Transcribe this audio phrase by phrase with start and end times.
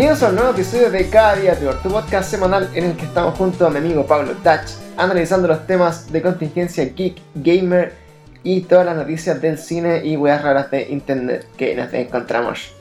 [0.00, 3.04] Bienvenidos a un nuevo episodio de Cada Día Peor, tu podcast semanal en el que
[3.04, 7.92] estamos junto a mi amigo Pablo Dutch, analizando los temas de contingencia geek, gamer
[8.42, 12.72] y todas las noticias del cine y weas raras de internet que nos encontramos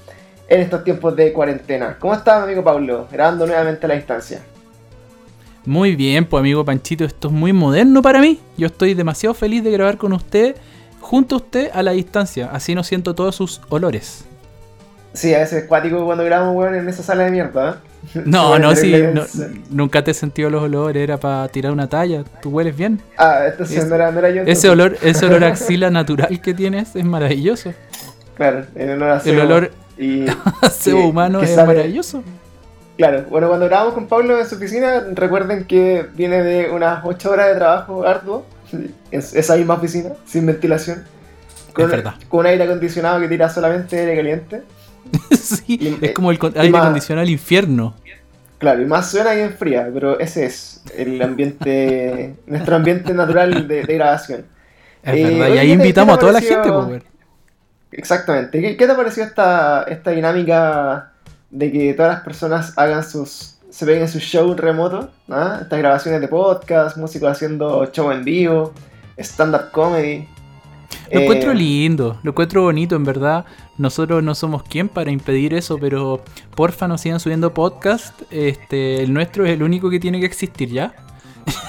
[0.48, 1.98] en estos tiempos de cuarentena.
[2.00, 3.10] ¿Cómo está mi amigo Pablo?
[3.12, 4.40] Grabando nuevamente a la distancia.
[5.66, 8.40] Muy bien, pues amigo Panchito, esto es muy moderno para mí.
[8.56, 10.56] Yo estoy demasiado feliz de grabar con usted,
[11.02, 12.50] junto a usted, a la distancia.
[12.54, 14.24] Así no siento todos sus olores.
[15.14, 17.72] Sí, a veces es cuático cuando grabamos, weón, en esa sala de mierda,
[18.16, 18.22] ¿eh?
[18.26, 19.24] No, no, sí, no,
[19.70, 22.24] nunca te he sentido los olores, era para tirar una talla.
[22.42, 23.02] Tú hueles bien.
[23.18, 24.44] Ah, entonces Es- no, era, no era yo.
[24.44, 27.74] Ese olor, ese olor axila natural que tienes es maravilloso.
[28.36, 30.26] Claro, en honor a El olor Y,
[30.62, 32.24] a cebo humano es maravilloso.
[32.96, 37.32] Claro, bueno, cuando grabamos con Pablo en su oficina, recuerden que viene de unas 8
[37.32, 41.04] horas de trabajo arduo, en esa misma oficina, sin ventilación,
[41.74, 42.16] con, Es verdad.
[42.28, 44.64] con un aire acondicionado que tira solamente aire caliente.
[45.32, 47.94] sí, Y- es como el aire más- acondicionado del infierno.
[48.58, 53.84] Claro, y más suena y enfría, pero ese es el ambiente, nuestro ambiente natural de,
[53.84, 54.46] de grabación.
[55.02, 57.04] Es Eh, verdad, y ahí ¿qué te- invitamos a toda la gente, pues.
[57.92, 58.62] Exactamente.
[58.62, 61.12] ¿Qué, qué te pareció esta, esta dinámica
[61.50, 63.56] de que todas las personas hagan sus.
[63.70, 65.08] se peguen sus shows remotos?
[65.30, 65.60] ¿ah?
[65.62, 68.74] Estas grabaciones de podcast, músicos haciendo show en vivo,
[69.18, 70.28] stand-up comedy.
[71.12, 73.46] Lo Eh, encuentro lindo, lo encuentro bonito, en verdad.
[73.80, 76.22] Nosotros no somos quien para impedir eso, pero
[76.54, 78.14] porfa nos sigan subiendo podcast.
[78.30, 80.94] Este, el nuestro es el único que tiene que existir ya.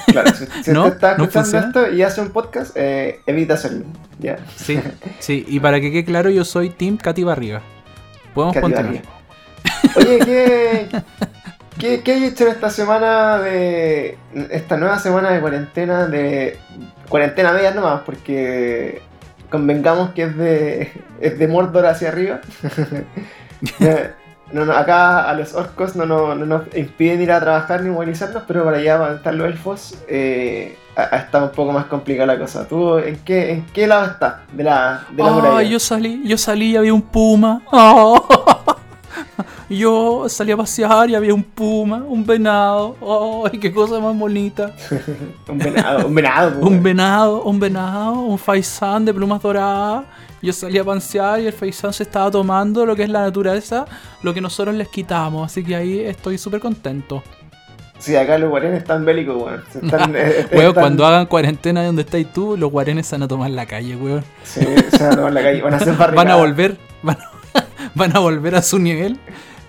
[0.06, 0.86] Claro, si, si ¿No?
[0.86, 3.84] usted está ¿No escuchando esto y hace un podcast, eh, evita hacerlo.
[4.18, 4.38] Ya.
[4.56, 4.80] Sí,
[5.20, 5.44] sí.
[5.46, 7.62] Y para que quede claro, yo soy Team Katy Barriga.
[8.34, 9.02] Podemos Katy continuar.
[9.04, 9.20] Barriga.
[9.94, 10.88] Oye, ¿qué,
[11.78, 14.18] qué, qué hay hecho en esta semana de.
[14.50, 16.08] esta nueva semana de cuarentena?
[16.08, 16.58] De.
[17.08, 19.00] cuarentena media nomás, porque.
[19.50, 20.92] Convengamos que es de.
[21.20, 22.40] es de Mordor hacia arriba.
[24.52, 27.90] No, no, acá a los orcos no, no, no nos impiden ir a trabajar ni
[27.90, 32.26] movilizarnos, pero para allá, para estar los elfos, eh, ha- estado un poco más complicada
[32.34, 32.66] la cosa.
[32.66, 35.62] ¿Tú en qué, en qué lado estás de la, de la Ay, muralla?
[35.62, 37.62] yo salí, yo salí y había un puma.
[37.70, 38.56] Oh.
[39.70, 42.96] Yo salí a pasear y había un puma, un venado.
[43.50, 44.74] Ay, qué cosa más bonita.
[45.48, 46.60] Un venado, un venado.
[46.60, 50.04] po, Un venado, un venado, un faisán de plumas doradas.
[50.42, 53.84] Yo salí a pansear y el faisán se estaba tomando lo que es la naturaleza,
[54.22, 55.46] lo que nosotros les quitamos.
[55.46, 57.22] Así que ahí estoy súper contento.
[57.98, 59.62] Sí, acá los guarenes están bélicos, weón.
[59.82, 63.28] Están, eh, Weón, están- cuando hagan cuarentena donde estáis tú, los guarenes se van a
[63.28, 64.24] tomar la calle, weón.
[64.42, 64.60] Sí,
[64.90, 66.38] se van a tomar la calle, van a hacer Van a barricadas.
[66.40, 67.64] volver, van a,
[67.94, 69.18] van a volver a su nivel.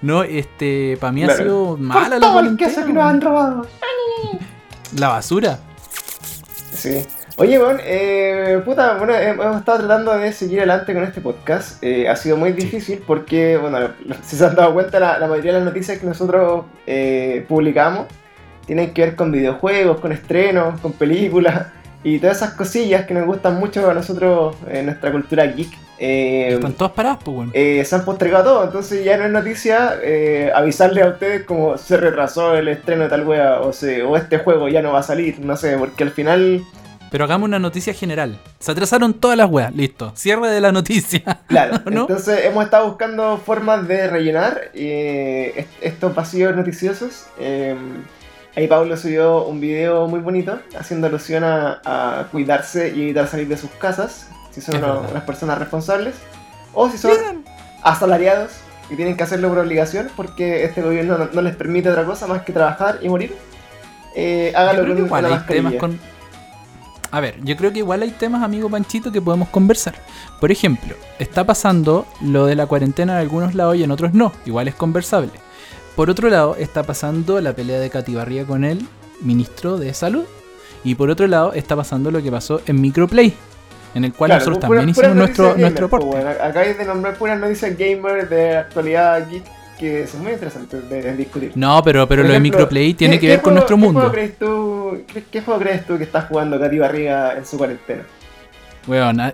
[0.01, 3.67] No, este, para mí ha sido mala la todo el queso que nos han robado.
[4.97, 5.59] La basura.
[6.73, 7.06] Sí.
[7.38, 11.81] Oye, weón, eh, puta, bueno, hem- hemos estado tratando de seguir adelante con este podcast.
[11.84, 13.78] Eh, ha sido muy difícil porque, bueno,
[14.23, 18.07] si se han dado cuenta, la, la mayoría de las noticias que nosotros eh, publicamos
[18.66, 21.67] tienen que ver con videojuegos, con estrenos, con películas
[22.03, 25.69] y todas esas cosillas que nos gustan mucho a nosotros en nuestra cultura geek.
[26.03, 27.51] Eh, Están todas paradas, pues, weón.
[27.53, 31.78] eh, se han postergado todo, entonces ya no es noticia eh, avisarles a ustedes como
[31.78, 35.00] se retrasó el estreno de tal wea o, se, o este juego ya no va
[35.01, 36.63] a salir, no sé, porque al final,
[37.11, 38.40] Pero hagamos una noticia general.
[38.57, 40.11] Se atrasaron todas las weas, listo.
[40.16, 41.22] Cierre de la noticia.
[41.47, 42.01] claro, ¿No?
[42.01, 47.28] entonces hemos estado buscando formas de rellenar eh, est- estos vacíos noticiosos.
[48.56, 53.47] Ahí Pablo subió un video muy bonito haciendo alusión a, a cuidarse y evitar salir
[53.47, 56.16] de sus casas, si son uno- unas personas responsables,
[56.73, 57.11] o si son
[57.84, 58.51] asalariados
[58.90, 62.28] y tienen que hacerlo por obligación porque este gobierno no, no les permite otra cosa
[62.28, 63.35] más que trabajar y morir.
[64.16, 65.79] Eh, hágalo con igual una hay temas mascarilla.
[65.79, 66.00] con.
[67.13, 69.96] A ver, yo creo que igual hay temas, amigo Panchito, que podemos conversar.
[70.40, 74.31] Por ejemplo, está pasando lo de la cuarentena en algunos lados y en otros no.
[74.46, 75.31] Igual es conversable.
[76.01, 78.87] Por otro lado, está pasando la pelea de Cati Barriga con el
[79.21, 80.23] ministro de Salud.
[80.83, 83.31] Y por otro lado, está pasando lo que pasó en Microplay.
[83.93, 86.07] En el cual Claro, nosotros también hicimos nuestro, nuestro aporte.
[86.07, 86.43] pues, bueno.
[86.43, 89.43] Acá hay de nombrar puras noticias gamer de actualidad geek
[89.77, 91.51] que son muy interesantes de, de discutir.
[91.53, 93.99] No, pero, pero Por lo de Microplay tiene ¿qué- que ver con nuestro ¿qué mundo.
[93.99, 97.59] Juego crees tú, qué, qué juego crees tú que está jugando Katy Barriga en su
[97.59, 98.01] cuarentena?
[98.87, 99.33] Weón, n-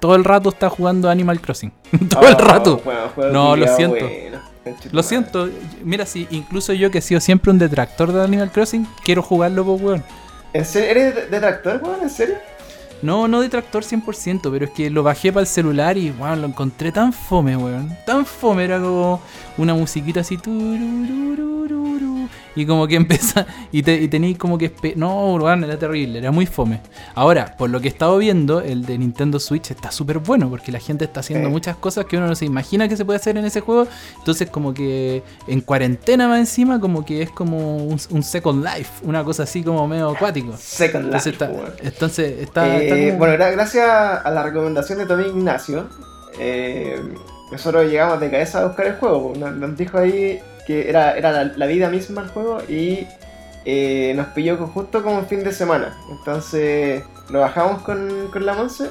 [0.00, 1.70] todo el rato está jugando Animal Crossing.
[2.10, 2.80] todo el Oh, rato.
[2.84, 4.04] bueno, No, lo siento.
[4.04, 4.50] bueno.
[4.92, 5.48] Lo siento,
[5.82, 9.64] mira, si incluso yo que he sido siempre un detractor de Animal Crossing, quiero jugarlo,
[9.64, 10.04] pues, weón.
[10.52, 10.90] ¿En serio?
[10.90, 12.02] ¿Eres detractor, weón?
[12.02, 12.36] ¿En serio?
[13.02, 16.46] No, no detractor 100%, pero es que lo bajé para el celular y, weón, lo
[16.46, 17.96] encontré tan fome, weón.
[18.06, 19.20] Tan fome, era como
[19.58, 20.38] una musiquita así.
[22.54, 26.30] y como que empieza y, te, y tenéis como que no, weón, era terrible, era
[26.30, 26.80] muy fome.
[27.14, 30.70] Ahora, por lo que he estado viendo, el de Nintendo Switch está súper bueno porque
[30.72, 31.52] la gente está haciendo Sí.
[31.52, 33.86] muchas cosas que uno no se imagina que se puede hacer en ese juego.
[34.18, 38.90] Entonces, como que en cuarentena más encima, como que es como un, un Second Life,
[39.04, 40.54] una cosa así como medio acuático.
[40.58, 44.98] Second Entonces Life, está, entonces está, Eh, está como- Bueno, gra- gracias a la recomendación
[44.98, 45.88] de amigo Ignacio,
[46.38, 47.00] eh,
[47.52, 49.32] nosotros llegamos de cabeza a buscar el juego.
[49.38, 53.06] Nos, nos dijo ahí que era, era la, la vida misma el juego y
[53.64, 55.96] eh, nos pilló justo como un fin de semana.
[56.10, 58.90] Entonces lo bajamos con, con la Monse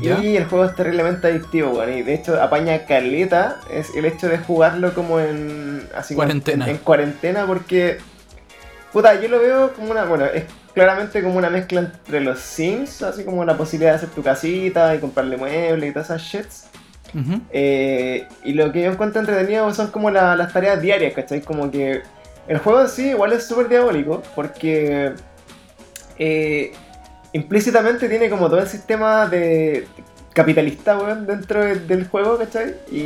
[0.00, 0.18] ¿Ya?
[0.24, 1.80] y el juego es terriblemente adictivo.
[1.86, 6.40] Y de hecho apaña caleta es el hecho de jugarlo como en, así como en-
[6.40, 6.68] Cuarentena.
[6.70, 7.98] en cuarentena porque
[8.92, 10.04] Puta, yo lo veo como una.
[10.04, 10.44] Bueno, es
[10.74, 14.94] claramente como una mezcla entre los Sims, así como la posibilidad de hacer tu casita
[14.94, 16.66] y comprarle muebles y todas esas shits.
[17.52, 21.40] Eh, y lo que yo encuentro entretenido son como la- las tareas diarias, ¿cachai?
[21.42, 22.02] Como que
[22.48, 25.12] el juego en sí igual es súper diabólico, porque
[26.18, 26.72] eh,
[27.32, 29.86] implícitamente tiene como todo el sistema de
[30.32, 32.74] capitalista, weón, dentro de- del juego, ¿cachai?
[32.90, 32.96] Y,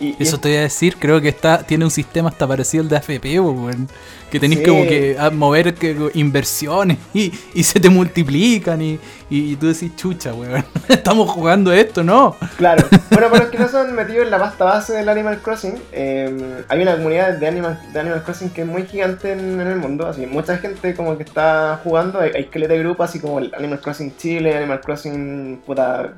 [0.00, 2.82] y- y Eso te voy a decir, creo que está tiene un sistema hasta parecido
[2.82, 3.88] al de AFP, weón.
[4.30, 4.66] que tenéis Sí.
[4.66, 8.98] como que a mover que, inversiones y, y se te multiplican y,
[9.30, 12.34] y, tú decís, chucha, weón, estamos jugando esto, ¿no?
[12.56, 12.84] Claro.
[13.14, 15.74] Bueno, para los que no se han metido en la pasta base del Animal Crossing,
[15.92, 19.68] eh, hay una comunidad de Animal, de Animal Crossing que es muy gigante en, en
[19.68, 20.08] el mundo.
[20.08, 22.18] Así, mucha gente como que está jugando.
[22.18, 26.12] Hay, hay caleta de grupos así como el Animal Crossing Chile, Animal Crossing puta,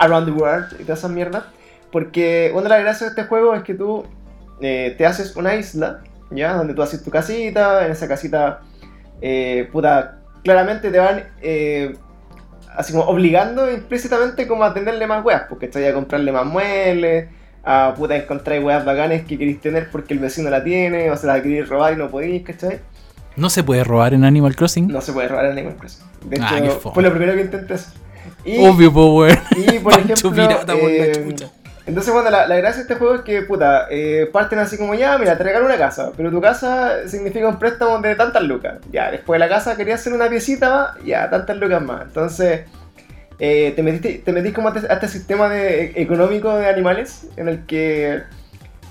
[0.00, 1.44] Around the World y todas esas mierdas.
[1.92, 4.04] Porque una de las gracias de este juego es que tú
[4.60, 6.00] eh, te haces una isla,
[6.30, 6.54] ¿ya?
[6.54, 8.60] Donde tú haces tu casita, en esa casita,
[9.20, 11.94] eh, puta, claramente te van eh,
[12.76, 17.28] así como obligando implícitamente como a tenerle más weas, porque estoy a comprarle más muebles,
[17.64, 21.26] a puta encontrar weas bacanes que queréis tener porque el vecino la tiene, o se
[21.26, 22.80] la queréis robar y no podéis, ¿cachai?
[23.36, 24.88] No se puede robar en Animal Crossing.
[24.88, 26.04] No se puede robar en Animal Crossing.
[26.24, 26.94] De hecho, Ah, qué fome.
[26.94, 27.92] fue lo primero que intenté hacer.
[28.44, 29.38] Y, Obvio, weón.
[29.56, 31.34] y por ejemplo, pirata por la eh,
[31.90, 34.94] entonces, bueno, la, la gracia de este juego es que, puta, eh, parten así como,
[34.94, 38.78] ya, mira, te regalo una casa, pero tu casa significa un préstamo de tantas lucas.
[38.92, 42.02] Ya, después de la casa querías hacer una piecita más, ya, tantas lucas más.
[42.02, 42.60] Entonces,
[43.40, 47.26] eh, te, metiste, te metís como a este, a este sistema de, económico de animales
[47.36, 48.22] en el que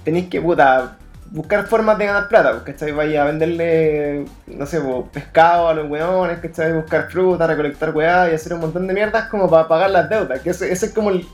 [0.04, 0.98] tenéis que, puta,
[1.32, 2.92] buscar formas de ganar plata, pues, ¿cachai?
[2.92, 6.74] Vaya a venderle, no sé, pues, pescado a los weones, ¿cachai?
[6.74, 10.40] Buscar fruta, recolectar weá y hacer un montón de mierdas como para pagar las deudas,
[10.42, 11.26] que ese, es como el,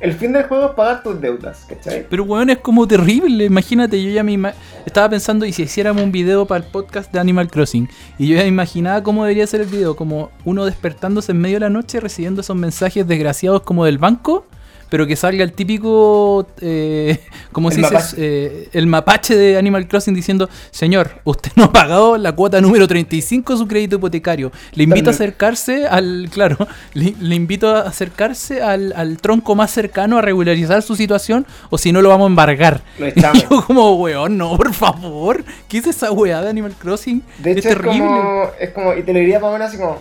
[0.00, 2.06] el fin del juego es pagar tus deudas, ¿cachai?
[2.08, 3.44] Pero weón, es como terrible.
[3.44, 4.54] Imagínate, yo ya me ima-
[4.86, 7.88] estaba pensando, y si hiciéramos un video para el podcast de Animal Crossing,
[8.18, 11.60] y yo ya imaginaba cómo debería ser el video, como uno despertándose en medio de
[11.60, 14.46] la noche recibiendo esos mensajes desgraciados como del banco,
[14.88, 17.20] pero que salga el típico, eh,
[17.52, 18.16] como se dice, mapache.
[18.18, 22.86] Eh, el mapache de Animal Crossing diciendo, señor, usted no ha pagado la cuota número
[22.88, 24.52] 35 de su crédito hipotecario.
[24.72, 26.56] Le invito a acercarse al, claro,
[26.94, 31.78] le, le invito a acercarse al, al tronco más cercano a regularizar su situación o
[31.78, 32.82] si no lo vamos a embargar.
[32.98, 35.44] Lo Y yo como, weón, no, por favor.
[35.68, 37.22] ¿Qué es esa weá de Animal Crossing?
[37.38, 37.98] De hecho, es, terrible.
[37.98, 39.98] como, es como, y te lo diría para así como.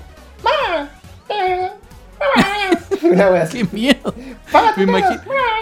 [3.04, 3.60] Una wea así.
[3.66, 4.14] Qué miedo.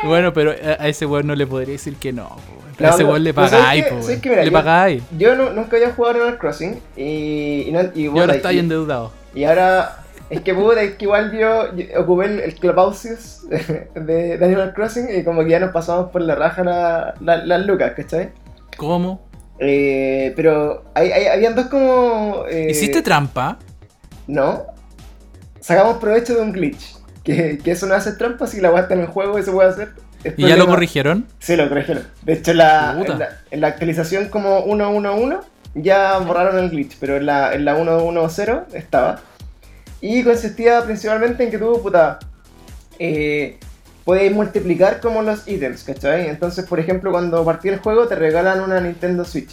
[0.03, 2.35] Bueno, pero a ese weón no le podría decir que no.
[2.79, 3.85] a ese weón le pero ¿sabes pagáis,
[4.21, 5.03] po, Le yo- pagáis.
[5.17, 8.53] Yo no- nunca había jugado Animal Crossing y, y, no- y, Y bueno, ahora está
[8.53, 9.11] y- endeudado.
[9.33, 9.97] y ahora
[10.29, 13.47] es que puta, es que igual yo, yo ocupé el, el Clubhouses
[13.95, 17.45] de, de Animal Crossing y como que ya nos pasamos por la raja la- la-
[17.45, 18.29] las lucas, ¿cachai?
[18.77, 19.21] ¿Cómo?
[19.59, 22.43] Eh, pero hay, hay- habían dos como...
[22.49, 23.57] eh, ¿Hiciste trampa?
[24.27, 24.63] No.
[25.65, 26.95] Sacamos provecho de un glitch.
[27.23, 29.51] Que, que eso no hace trampa si la weá está en el juego y se
[29.51, 29.93] puede hacer.
[30.37, 31.25] ¿Y ya lo corrigieron?
[31.39, 32.03] Sí, lo corrigieron.
[32.21, 35.39] De hecho, la, en, la, en la actualización como 1.1.1
[35.73, 39.21] ya borraron el glitch, pero en la, en la 1.1.0 estaba.
[40.01, 42.19] Y consistía principalmente en que tú, puta,
[42.99, 43.57] eh,
[44.03, 46.29] puedes multiplicar como los ítems, ¿cachai?
[46.29, 49.49] Entonces, por ejemplo, cuando partí el juego te regalan una Nintendo Switch.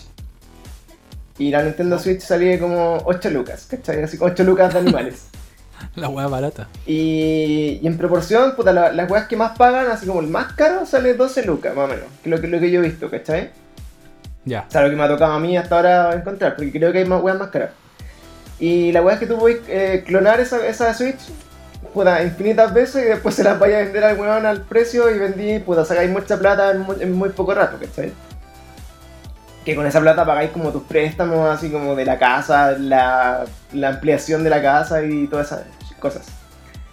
[1.38, 4.02] Y la Nintendo Switch salía como 8 lucas, ¿cachai?
[4.02, 5.28] Así como 8 lucas de animales.
[5.97, 6.69] La weá barata.
[6.87, 10.53] Y, y en proporción, puta, la- las weas que más pagan, así como el más
[10.55, 12.05] caro, sale 12 lucas, más o menos.
[12.23, 13.51] Que es lo que, lo que yo he visto, ¿cachai?
[14.45, 14.65] Ya.
[14.69, 16.99] O sea, lo que me ha tocado a mí hasta ahora encontrar, porque creo que
[16.99, 17.71] hay más weas más caras.
[18.59, 21.19] Y la wea es que tú puedes eh, clonar esa, esa Switch,
[21.93, 25.19] puta, infinitas veces y después se las vaya a vender al weón al precio y
[25.19, 28.12] vendí, puta, sacáis mucha plata en muy, en muy poco rato, ¿cachai?
[29.64, 33.88] Que con esa plata pagáis como tus préstamos, así como de la casa, la, la
[33.90, 35.62] ampliación de la casa y todas esas
[36.00, 36.26] cosas.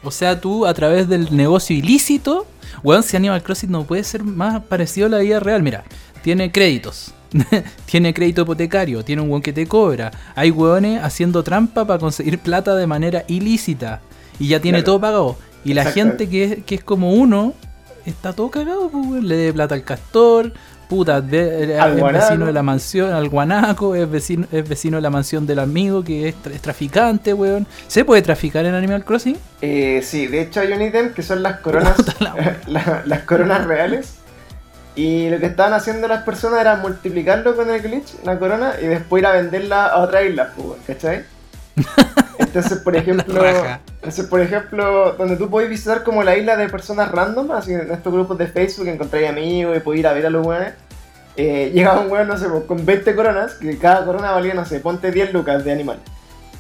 [0.04, 2.46] O sea, tú a través del negocio ilícito,
[2.84, 5.64] weón, si Animal Crossing no puede ser más parecido a la vida real.
[5.64, 5.84] Mira,
[6.22, 7.14] tiene créditos.
[7.86, 10.12] tiene crédito hipotecario, tiene un weón que te cobra.
[10.36, 14.02] Hay weones haciendo trampa para conseguir plata de manera ilícita.
[14.40, 14.86] Y ya tiene Claro.
[14.86, 15.38] todo pagado.
[15.66, 17.54] Y la gente que es, que es como uno,
[18.06, 19.28] está todo cagado, pues, weón.
[19.28, 20.54] Le debe plata al castor,
[20.90, 25.02] puta, de- Al es vecino de la mansión, al guanaco, es vecino, es vecino de
[25.02, 27.66] la mansión del amigo que es, tra- es traficante, weón.
[27.88, 29.38] ¿Se puede traficar en Animal Crossing?
[29.62, 33.66] Eh, sí, de hecho hay un ítem que son las coronas, la la- las coronas
[33.66, 34.16] reales.
[34.96, 38.88] Y lo que estaban haciendo las personas era multiplicarlo con el glitch, la corona, y
[38.88, 41.24] después ir a venderla a otra isla, pues, ¿cachai?
[42.38, 43.44] Entonces, por ejemplo,
[43.96, 47.92] entonces, por ejemplo, donde tú podés visitar como la isla de personas random, así en
[47.92, 50.74] estos grupos de Facebook encontráis amigos y podés ir a ver a los weones.
[51.36, 54.66] Eh, llegaba un weón, no sé, pues, con 20 coronas, que cada corona valía, no
[54.66, 56.00] sé, ponte 10 lucas de animal.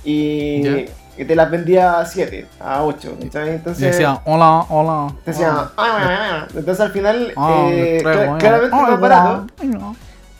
[0.04, 0.86] Y,
[1.18, 3.48] y te las vendía a 7, a 8, ¿cachai?
[3.48, 5.14] Y Entonces, decía, hola, hola.
[5.26, 5.72] te decía, hola.
[5.76, 6.42] "Ay, ay, ay, ay".
[6.60, 8.38] entonces al final, Ah, eh, traigo, eh.
[8.40, 9.48] claramente Ay, más barato,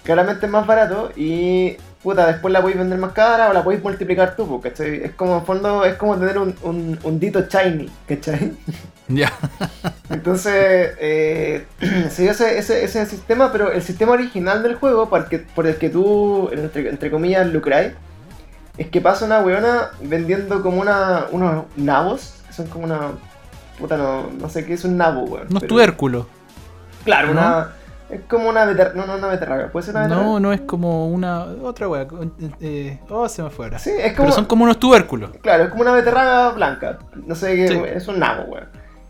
[0.04, 4.36] claramente más barato y puta, después la podéis vender más cara o la podéis multiplicar
[4.36, 5.04] tú, pues, ¿cachai?
[5.04, 8.54] Es como en fondo, es como tener un, un, un dito shiny, ¿cachai?
[9.12, 9.34] Ya.
[10.12, 11.66] Entonces, eh,
[12.12, 15.40] se dio ese, ese, ese sistema, pero el sistema original del juego, por el que,
[15.40, 17.94] por el que tú, entre, entre comillas, lucráis,
[18.78, 23.00] es que pasa una weona vendiendo como una, unos nabos, que son como una...
[23.80, 25.48] Puta, no, no sé qué es un nabo, weón.
[25.50, 26.28] Unos pero- tubérculos.
[27.04, 27.32] Claro, ¿no?
[27.34, 27.70] una...
[28.10, 30.28] Es como una beterraga, no, no una beterraga, puede ser una beterraga.
[30.28, 31.44] No, no es como una.
[31.44, 32.08] Otra wea.
[32.60, 33.78] eh, oh, se me fue ahora.
[33.78, 34.26] Sí, es como...
[34.28, 35.30] Pero son como unos tubérculos.
[35.42, 36.98] Claro, es como una beterraga blanca.
[37.28, 37.80] No sé qué, Sí.
[37.94, 38.68] es un nabo, weón.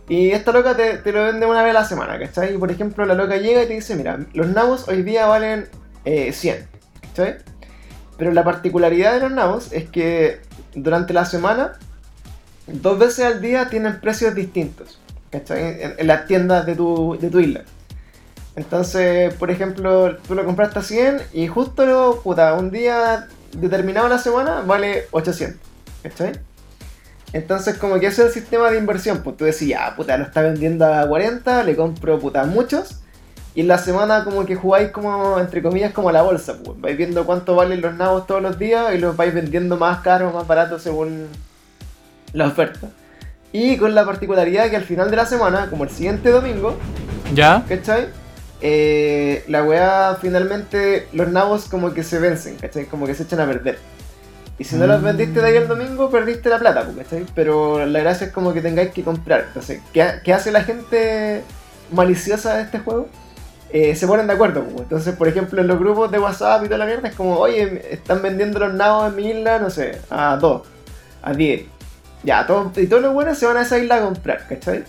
[0.09, 2.55] Y esta loca te, te lo vende una vez a la semana, ¿cachai?
[2.55, 5.69] Y por ejemplo, la loca llega y te dice, mira, los nabos hoy día valen
[6.03, 6.67] eh, 100,
[7.01, 7.37] ¿cachai?
[8.17, 10.41] Pero la particularidad de los nabos es que
[10.73, 11.73] durante la semana,
[12.67, 15.81] dos veces al día tienen precios distintos, ¿cachai?
[15.83, 17.61] En, en las tiendas de tu, de tu isla.
[18.59, 24.07] Entonces, por ejemplo, tú lo compraste a 100 y justo lo, puta, un día determinado
[24.07, 25.57] en la semana vale 800,
[26.03, 26.33] ¿cachai?
[27.31, 30.25] Entonces, como que ese es el sistema de inversión, pues tú decías, ah, puta, lo
[30.25, 32.97] está vendiendo a 40, le compro, puta, muchos.
[33.55, 36.81] Y en la semana como que jugáis como, entre comillas, como a la bolsa, pues.
[36.81, 40.33] Vais viendo cuánto valen los nabos todos los días y los vais vendiendo más caros,
[40.33, 41.27] más baratos según
[42.33, 42.89] la oferta.
[43.53, 46.77] Y con la particularidad que al final de la semana, como el siguiente domingo,
[47.33, 47.63] ¿Ya?
[47.69, 48.18] ¿cachai?
[48.61, 52.85] Eh, la weá finalmente, los nabos como que se vencen, ¿cachai?
[52.85, 53.79] Como que se echan a perder.
[54.57, 55.05] Y si no los Mm.
[55.05, 57.25] vendiste de ahí el domingo, perdiste la plata, pues, ¿cachai?
[57.33, 59.45] Pero la gracia es como que tengáis que comprar.
[59.47, 61.43] Entonces, ¿qué, qué hace la gente
[61.91, 63.07] maliciosa de este juego?
[63.71, 64.81] Eh, se ponen de acuerdo, pues.
[64.81, 67.87] Entonces, por ejemplo, en los grupos de WhatsApp y toda la mierda, es como, oye,
[67.93, 70.63] están vendiendo los nabos en mi isla, no sé, a 2,
[71.21, 71.65] a 10.
[72.23, 74.83] Ya, todos, y todos los buenos se van a esa isla a comprar, ¿cachai?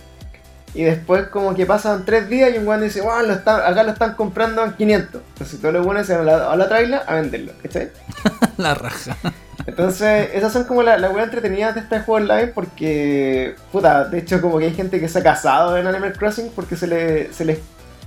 [0.73, 3.83] Y después como que pasan 3 días y un weón dice, wow, lo están, acá
[3.83, 5.21] lo están comprando en 500.
[5.33, 7.91] Entonces todos los buenos se van a la, a la otra isla a venderlo, ¿cachai?
[8.57, 9.17] La raja.
[9.65, 14.41] Entonces, esas son como las la entretenidas de este juego online porque, puta, de hecho
[14.41, 17.45] como que hay gente que se ha casado en Animal Crossing porque se, le, se
[17.45, 17.59] les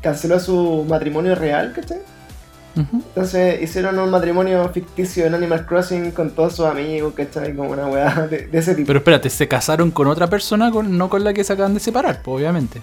[0.02, 1.98] canceló su matrimonio real, ¿cachai?
[2.76, 7.54] Entonces hicieron un matrimonio ficticio en Animal Crossing con todos sus amigos, ¿cachai?
[7.54, 8.86] Como una wea de, de ese tipo.
[8.88, 11.80] Pero espérate, se casaron con otra persona, con- no con la que se acaban de
[11.80, 12.82] separar, pues, obviamente.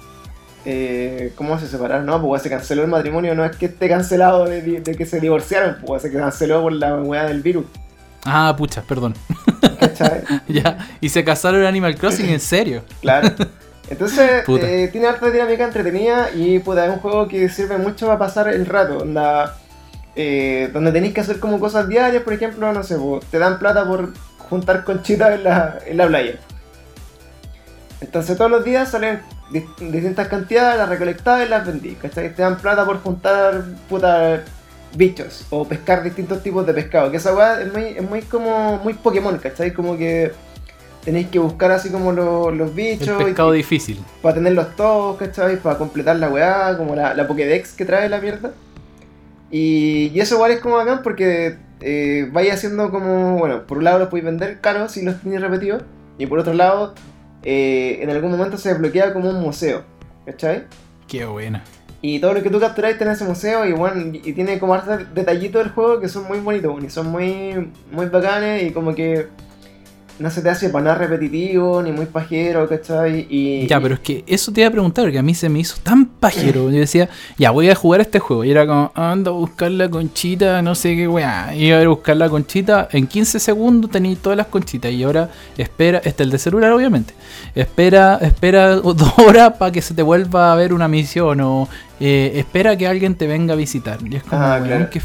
[0.64, 2.06] Eh, ¿Cómo se separaron?
[2.06, 5.78] No, pues se canceló el matrimonio, no es que esté cancelado de, que se divorciaron,
[5.86, 7.66] pues se canceló por la weá del virus,
[8.24, 9.16] Ah, pucha, perdón.
[9.80, 10.22] ¿cachai?
[10.48, 10.78] ya.
[11.02, 12.84] Y se casaron en Animal Crossing, en serio.
[13.02, 13.30] Claro.
[13.90, 18.20] Entonces, eh, tiene harta dinámica entretenida y puta, es un juego que sirve mucho para
[18.20, 19.00] pasar el rato.
[19.00, 19.58] Onda,
[20.16, 22.98] eh, donde tenéis que hacer como cosas diarias, por ejemplo, no sé,
[23.30, 26.36] te dan plata por juntar conchitas en la, en la playa.
[28.02, 32.34] Entonces todos los días salen di- distintas cantidades, las recolectabas y las vendí, ¿cachai?
[32.34, 34.44] Te dan plata por juntar puta
[34.96, 37.12] bichos o pescar distintos tipos de pescado.
[37.12, 39.72] Que esa weá es muy, es muy como muy Pokémon, ¿cachai?
[39.72, 40.32] Como que
[41.06, 44.04] tenéis que buscar así como lo- los El bichos y- pescado y- difícil.
[44.22, 45.58] para tenerlos todos, ¿cachai?
[45.58, 48.52] Para completar la weá, como la, la Pokédex que trae la mierda.
[49.52, 53.84] Y, y eso igual es como bacán porque eh, vais haciendo como, bueno, por un
[53.84, 55.84] lado los podéis vender caros si los tenéis repetidos,
[56.18, 56.94] y por otro lado,
[57.44, 59.84] eh, en algún momento se desbloquea como un museo,
[60.26, 60.66] ¿cachai?
[61.08, 61.64] Qué buena.
[62.04, 64.74] Y todo lo que tú capturáis está en ese museo y bueno, y tiene como
[64.74, 68.96] hartos detallitos del juego que son muy bonitos y son muy, muy bacanes y como
[68.96, 69.28] que
[70.22, 73.28] no se te hace para nada repetitivo, ni muy pajero, ¿cachai?
[73.30, 75.60] Y, Ya, pero es que eso te iba a preguntar, porque a mí se me
[75.60, 76.70] hizo tan pajero.
[76.70, 78.44] Yo decía, ya voy a jugar este juego.
[78.46, 81.54] Y era como, ando a buscar la conchita, no sé qué weá.
[81.56, 82.88] Y iba a buscar la conchita.
[82.92, 84.92] En 15 segundos tenéis todas las conchitas.
[84.92, 87.14] Y ahora espera, este es el de celular, obviamente.
[87.56, 91.42] Espera, espera dos horas para que se te vuelva a ver una misión.
[91.42, 91.68] O
[92.00, 94.00] eh, espera que alguien te venga a visitar.
[94.10, 94.90] Y es como, Ah, claro.
[94.90, 95.02] qué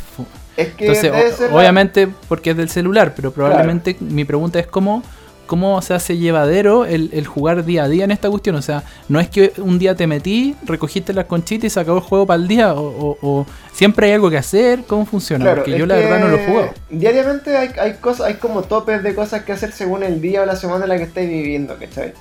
[0.56, 4.66] es que Entonces, o- la- obviamente porque es del celular, pero probablemente mi pregunta es
[4.66, 5.02] cómo,
[5.46, 8.56] cómo se hace llevadero el, el jugar día a día en esta cuestión.
[8.56, 11.98] O sea, no es que un día te metí, recogiste las conchitas y se acabó
[11.98, 15.44] el juego para el día, o, o- o siempre hay algo que hacer, ¿cómo funciona?
[15.44, 16.70] Claro, porque yo la verdad no lo jugado.
[16.90, 20.46] Diariamente hay, hay cosas, hay como topes de cosas que hacer según el día o
[20.46, 22.12] la semana en la que estáis viviendo, ¿cachai?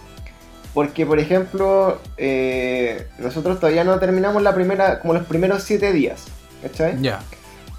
[0.75, 6.25] Porque, por ejemplo, eh, nosotros todavía no terminamos la primera, como los primeros siete días,
[6.61, 7.01] ¿cachai?
[7.01, 7.21] Ya.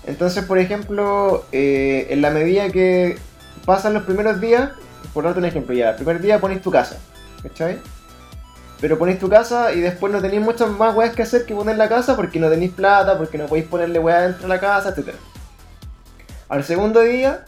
[0.07, 3.19] Entonces, por ejemplo, eh, en la medida que
[3.65, 4.71] pasan los primeros días,
[5.13, 6.97] por darte un ejemplo, ya, el primer día ponéis tu casa,
[7.43, 7.79] ¿cachai?
[8.81, 11.77] Pero ponéis tu casa y después no tenéis muchas más weas que hacer que poner
[11.79, 14.91] la casa porque no tenéis plata, porque no podéis ponerle weas dentro de la casa,
[14.91, 15.15] etc.
[16.49, 17.45] Al segundo día,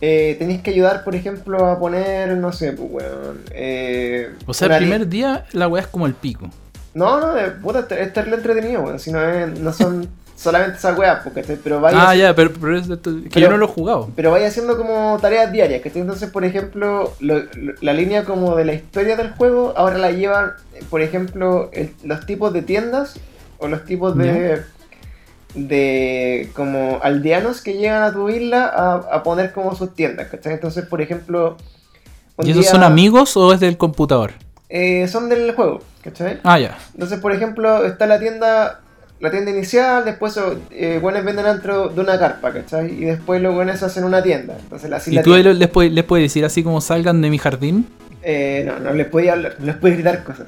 [0.00, 3.42] eh, tenéis que ayudar, por ejemplo, a poner, no sé, pues weón.
[3.50, 6.48] eh, O sea, el primer día la weá es como el pico.
[6.94, 8.98] No, no, de puta, es es terrible entretenido, weón.
[8.98, 10.08] Si no, es- no son
[10.38, 13.56] solamente esas weas, porque pero vaya Ah, ya, pero, pero es que Pero- yo no
[13.56, 14.08] lo he jugado.
[14.14, 18.54] pero vaya haciendo como tareas diarias, que entonces, por ejemplo, lo- lo- la línea como
[18.54, 20.52] de la historia del juego, ahora la llevan,
[20.90, 23.18] por ejemplo, el- los tipos de tiendas
[23.58, 24.62] o los tipos de,
[25.54, 30.52] de como aldeanos que llegan a tu isla a, a poner como sus tiendas, ¿cachai?
[30.54, 31.56] Entonces, por ejemplo,
[32.36, 34.32] un ¿Y esos día- son amigos o es del computador?
[34.70, 36.38] eh, son del juego, ¿cachai?
[36.44, 36.76] Ah, ya.
[36.92, 38.80] Entonces, por ejemplo, está la tienda
[39.20, 40.38] la tienda inicial, después
[40.70, 42.92] eh, buenos venden dentro de una carpa, ¿cachai?
[42.92, 44.56] Y después los buenos hacen una tienda.
[44.60, 47.30] Entonces, así ¿Y la tú tienda- les puedes, les puedes decir así como salgan de
[47.30, 47.86] mi jardín?
[48.22, 50.46] Eh, no, no les podía hablar, no les podía gritar cosas.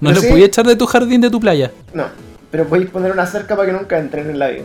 [0.00, 1.70] ¿No Pero les sí- podía echar de tu jardín de tu playa?
[1.94, 2.04] No,
[2.50, 4.64] pero podéis poner una cerca para que nunca entren en la vida.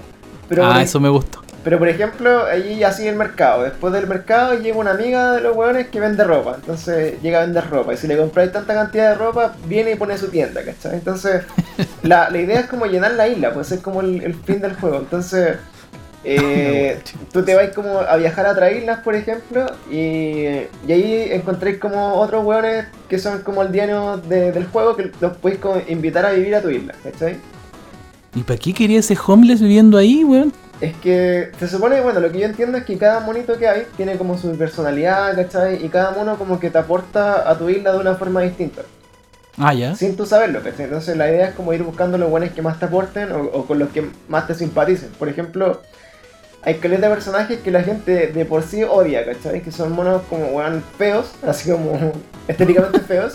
[0.50, 1.42] Pero, ah, eso me gustó.
[1.64, 3.64] pero por ejemplo, allí así el mercado.
[3.64, 6.56] Después del mercado llega una amiga de los hueones que vende ropa.
[6.60, 7.94] Entonces llega a vender ropa.
[7.94, 10.96] Y si le compráis tanta cantidad de ropa, viene y pone su tienda, ¿cachai?
[10.96, 11.44] Entonces,
[12.04, 14.76] la, la idea es como llenar la isla, pues es como el, el fin del
[14.76, 14.98] juego.
[14.98, 15.58] Entonces,
[16.24, 17.00] eh,
[17.34, 20.46] tú te vais como a viajar a otras islas, por ejemplo, y,
[20.88, 25.38] y ahí encontréis como otros hueones que son como aldeanos de- del juego que los
[25.38, 27.38] podéis como invitar a vivir a tu isla, ¿cachai?
[28.34, 30.54] ¿Y para qué quería ese homeless viviendo ahí, weón?
[30.80, 33.84] Es que se supone, bueno, lo que yo entiendo es que cada monito que hay
[33.98, 35.84] tiene como su personalidad, ¿cachai?
[35.86, 38.82] Y cada mono como que te aporta a tu isla de una forma distinta,
[39.58, 39.96] Ah, ya.
[39.96, 40.86] sin tú saberlo, ¿cachai?
[40.86, 43.66] Entonces la idea es como ir buscando los buenos que más te aporten o, o
[43.66, 45.10] con los que más te simpaticen.
[45.20, 45.82] Por ejemplo,
[46.64, 49.62] hay caleta de personajes que la gente de por sí odia, ¿cachai?
[49.62, 52.14] Que son monos como, weón, feos, así como
[52.48, 53.34] estéticamente feos.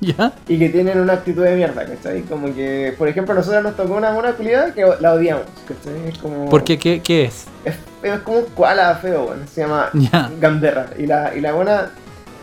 [0.00, 0.32] ¿Ya?
[0.48, 2.22] y que tienen una actitud de mierda, ¿cachai?
[2.22, 6.08] Como que, por ejemplo, a nosotros nos tocó una mona culiada que la odiamos, ¿cachai?
[6.08, 6.50] Es como...
[6.50, 6.78] ¿Por qué?
[6.78, 7.46] ¿Qué, qué es?
[7.64, 10.30] Es, es como un koala feo, bueno, se llama Ya.
[10.38, 10.88] Gamberra.
[10.98, 11.90] Y la, y la buena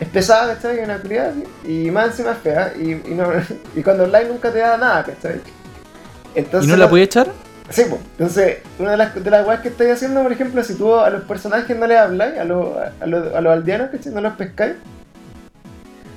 [0.02, 0.78] es pesada, ¿cachai?
[0.78, 1.32] Es una culiada,
[1.66, 3.28] y más encima es fea, y, y, no,
[3.76, 5.40] y cuando online nunca te da nada, ¿cachai?
[6.34, 7.28] ¿Y Entonces, no la puede echar?
[7.70, 8.00] Sí, pues.
[8.18, 11.08] Entonces, una de las, de las weas que estoy haciendo, por ejemplo, si tú a
[11.10, 12.68] los personajes no les habláis, a los,
[13.00, 14.12] a los, a los aldeanos, ¿cachai?
[14.12, 14.74] No los pescáis,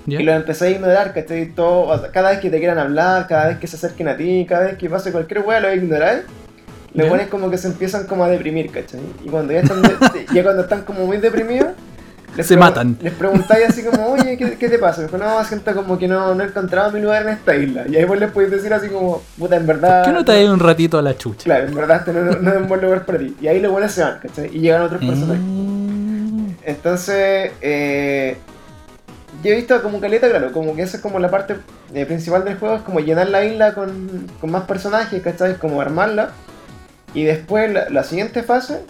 [0.08, 1.48] y los empezáis a ignorar, ¿cachai?
[1.54, 4.16] Todo, o sea, cada vez que te quieran hablar, cada vez que se acerquen a
[4.18, 6.22] ti, cada vez que pase cualquier wea, lo ignoráis.
[6.94, 7.10] Los Ya.
[7.10, 9.02] buenos como que se empiezan como a deprimir, ¿cachai?
[9.24, 11.70] Y cuando ya están, de- ya cuando están como muy deprimidos,
[12.36, 12.98] les Se matan.
[13.02, 15.02] Les preguntáis así como, oye, ¿qué, qué te pasa?
[15.02, 17.86] Me dijo, no, siento como que no, no he encontrado mi lugar en esta isla.
[17.88, 20.04] Y ahí vos les podéis decir así como, puta, en verdad...
[20.04, 21.46] ¿Por qué no te das un ratito a la chucha?
[21.46, 23.36] Claro, en verdad este no, no, no es un buen lugar para ti.
[23.40, 24.50] Y ahí los buenos se van, ¿cachai?
[24.54, 25.42] Y llegan otros personajes.
[25.42, 26.48] Mm.
[26.64, 28.38] Entonces, eh,
[29.44, 31.56] yo he visto como caleta, claro, como que esa es como la parte
[31.94, 35.58] eh, principal del juego, es como llenar la isla con, con más personajes, ¿cachai?
[35.58, 36.32] Como armarla.
[37.14, 38.82] Y después la, la siguiente fase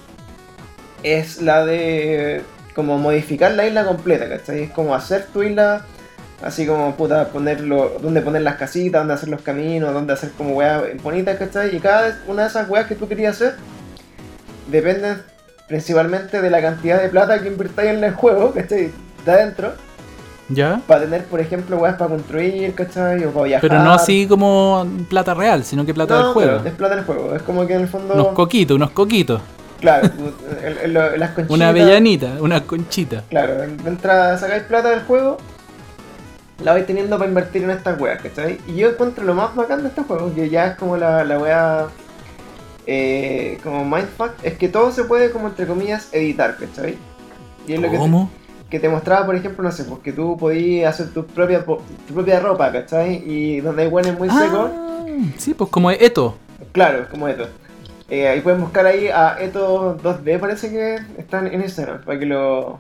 [1.04, 2.42] es la de
[2.76, 4.64] como modificar la isla completa, ¿cachai?
[4.64, 5.82] Es como hacer tu isla,
[6.44, 10.52] así como puta, ponerlo, dónde poner las casitas, dónde hacer los caminos, dónde hacer como
[10.56, 11.76] weas bonitas, ¿cachai?
[11.76, 13.56] Y cada una de esas weas que tú querías hacer
[14.70, 15.22] dependen
[15.68, 18.92] principalmente de la cantidad de plata que invirtáis en el juego, ¿cachai?
[19.26, 19.74] De adentro,
[20.50, 20.80] ¿Ya?
[20.86, 23.24] para tener, por ejemplo, weas para construir, ¿cachai?
[23.26, 23.68] O para viajar.
[23.70, 26.62] Pero no así como plata real, sino que plata No, del juego.
[26.66, 27.36] es plata del juego.
[27.36, 28.14] Es como que en el fondo.
[28.14, 29.42] Unos coquitos, unos coquitos.
[29.80, 30.10] Claro,
[30.64, 31.56] el- el- el- las conchitas.
[31.56, 33.24] Una avellanita, una conchita.
[33.30, 35.38] Claro, mientras sacáis plata del juego,
[36.64, 38.60] la vais teniendo para invertir en estas weas, ¿cachai?
[38.68, 41.38] Y yo encuentro lo más bacán de este juego, que ya es como la, la
[41.40, 41.88] wea.
[42.88, 46.98] Eh, como mindfuck, es que todo se puede, como entre comillas, editar, ¿cachai?
[47.68, 48.30] Y es lo que te- ¿Cómo?
[48.70, 52.14] que te mostraba, por ejemplo, no sé, pues que tú podías hacer tu propia, tu
[52.14, 53.24] propia ropa, ¿cachai?
[53.26, 55.04] Y donde hay buenos muy secos, Ah,
[55.38, 56.36] sí, pues como Eto.
[56.72, 57.48] claro, como esto.
[58.10, 62.26] Eh, ahí pueden buscar ahí a Eto 2D, parece que están en Instagram, para que
[62.28, 62.80] lo...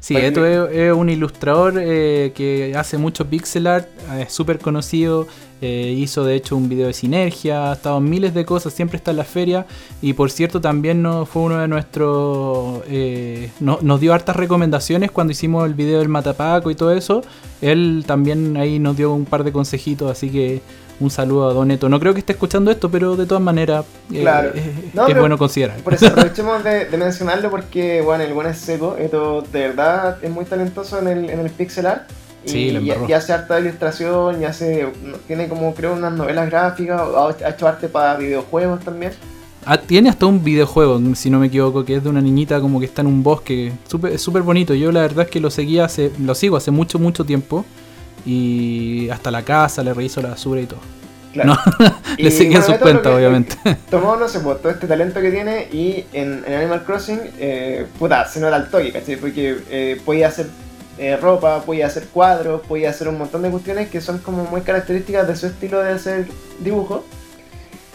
[0.00, 4.32] Sí, Eto que- es, es un ilustrador eh, que hace mucho pixel art, eh, es
[4.32, 5.26] súper conocido,
[5.62, 8.96] eh, hizo de hecho un video de sinergia, ha estado en miles de cosas, siempre
[8.98, 9.66] está en la feria
[10.02, 12.82] y por cierto también no, fue uno de nuestros...
[12.88, 17.22] eh, no- nos dio hartas recomendaciones cuando hicimos el video del Matapaco y todo eso,
[17.62, 20.60] él también ahí nos dio un par de consejitos, así que
[21.00, 21.88] un saludo a Don Eto.
[21.88, 24.50] No creo que esté escuchando esto, pero de todas maneras eh, Claro.
[24.54, 25.78] eh, No, es bueno considerar.
[25.78, 30.18] Por eso aprovechemos de, de mencionarlo porque, bueno, el buen es seco, Eto de verdad
[30.22, 32.08] es muy talentoso en el, en el pixel art.
[32.46, 33.08] Y, Sí, la y- embarró.
[33.08, 34.86] y hace harta ilustración, y hace,
[35.26, 37.00] tiene como creo unas novelas gráficas,
[37.44, 39.12] ha hecho arte para videojuegos también.
[39.66, 42.78] Ah, tiene hasta un videojuego, si no me equivoco, que es de una niñita como
[42.80, 43.72] que está en un bosque.
[43.88, 44.74] Súper- es súper bonito.
[44.74, 47.64] Yo la verdad es que lo seguía hace, lo sigo hace mucho, mucho tiempo.
[48.26, 50.80] Y hasta la casa, le reviso la basura y todo.
[51.32, 51.56] Claro.
[52.18, 53.56] Le seguía bueno, su Eto lo cuenta, que- obviamente.
[53.90, 57.86] Tomó, no sé, pues, todo este talento que tiene y en, en Animal Crossing, eh,
[57.98, 59.16] puta, se nota el toque, ¿cachai?
[59.16, 60.46] Porque eh, podía hacer
[60.98, 64.60] eh, ropa, podía hacer cuadros, podía hacer un montón de cuestiones que son como muy
[64.62, 66.26] características de su estilo de hacer
[66.60, 67.04] dibujo.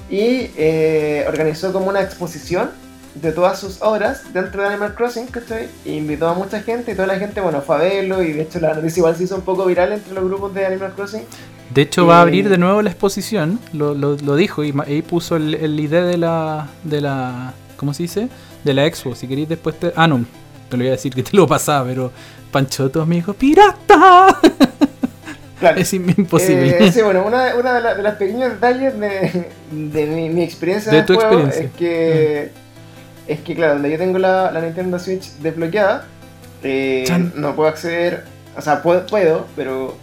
[0.09, 2.71] Y eh, organizó como una exposición
[3.15, 5.67] de todas sus obras dentro de Animal Crossing, ¿cachai?
[5.85, 8.41] E invitó a mucha gente y toda la gente, bueno, fue a verlo y de
[8.43, 11.21] hecho la noticia igual se hizo un poco viral entre los grupos de Animal Crossing.
[11.73, 13.59] De hecho, va a abrir de nuevo la exposición.
[13.73, 17.53] Lo, lo- lo dijo y ahí puso el, el ID de la, de la.
[17.77, 18.27] ¿Cómo se dice?
[18.63, 19.13] De la expo.
[19.13, 19.93] Si queréis después te.
[19.95, 20.25] Ah, no.
[20.69, 22.11] Te lo iba a decir que te lo pasaba, pero.
[22.51, 24.39] Panchoto me dijo: ¡Pirata!
[25.59, 25.77] Claro.
[25.77, 26.85] Es im- imposible.
[26.85, 30.41] Eh, sí, bueno, una, una de, la- de las pequeños detalles de, de mi, mi
[30.43, 31.63] experiencia De en el tu juego experiencia.
[31.63, 31.65] Mm.
[31.65, 32.51] es que,
[33.27, 36.05] es que, claro, donde yo tengo la, la Nintendo Switch desbloqueada,
[36.63, 37.03] eh,
[37.35, 38.23] no puedo acceder,
[38.57, 39.97] o sea, puedo, puedo, pero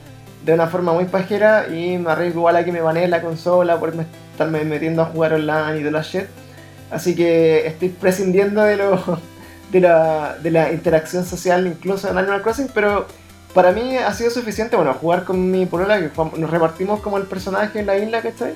[0.44, 3.80] de una forma muy pajera y me arriesgo igual a que me banee la consola
[3.80, 6.24] por me- estarme metiendo a jugar online y de la shit.
[6.90, 9.18] Así que estoy prescindiendo de, lo,
[9.70, 13.06] de, la, de la interacción social incluso en Animal Crossing, pero
[13.54, 17.24] para mí ha sido suficiente, bueno, jugar con mi polola, que nos repartimos como el
[17.24, 18.54] personaje en la isla, ¿cachai?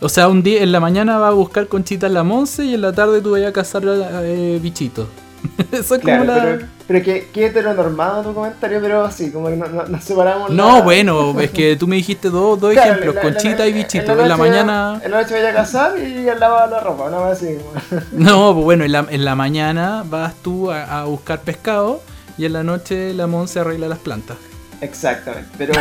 [0.00, 2.80] O sea, un día en la mañana va a buscar conchitas la Monse y en
[2.80, 5.08] la tarde tú vas a cazar eh, bichitos.
[5.72, 6.42] Eso es Claro, como la.
[6.44, 10.50] pero, pero que, que heteronormado tu comentario, pero sí, como que no- no- nos separamos.
[10.50, 13.72] No, la- bueno, es que tú me dijiste dos, dos Claro, ejemplos, la- conchita y
[13.72, 14.12] bichito.
[14.12, 15.00] En En la noche- mañana.
[15.04, 17.58] En la noche voy a cazar y al lavado la ropa, una vez así.
[18.12, 22.00] No, pues bueno, en la, en la mañana vas tú a, a buscar pescado
[22.38, 24.36] y en la noche la Monse arregla las plantas.
[24.80, 25.72] Exactamente, pero.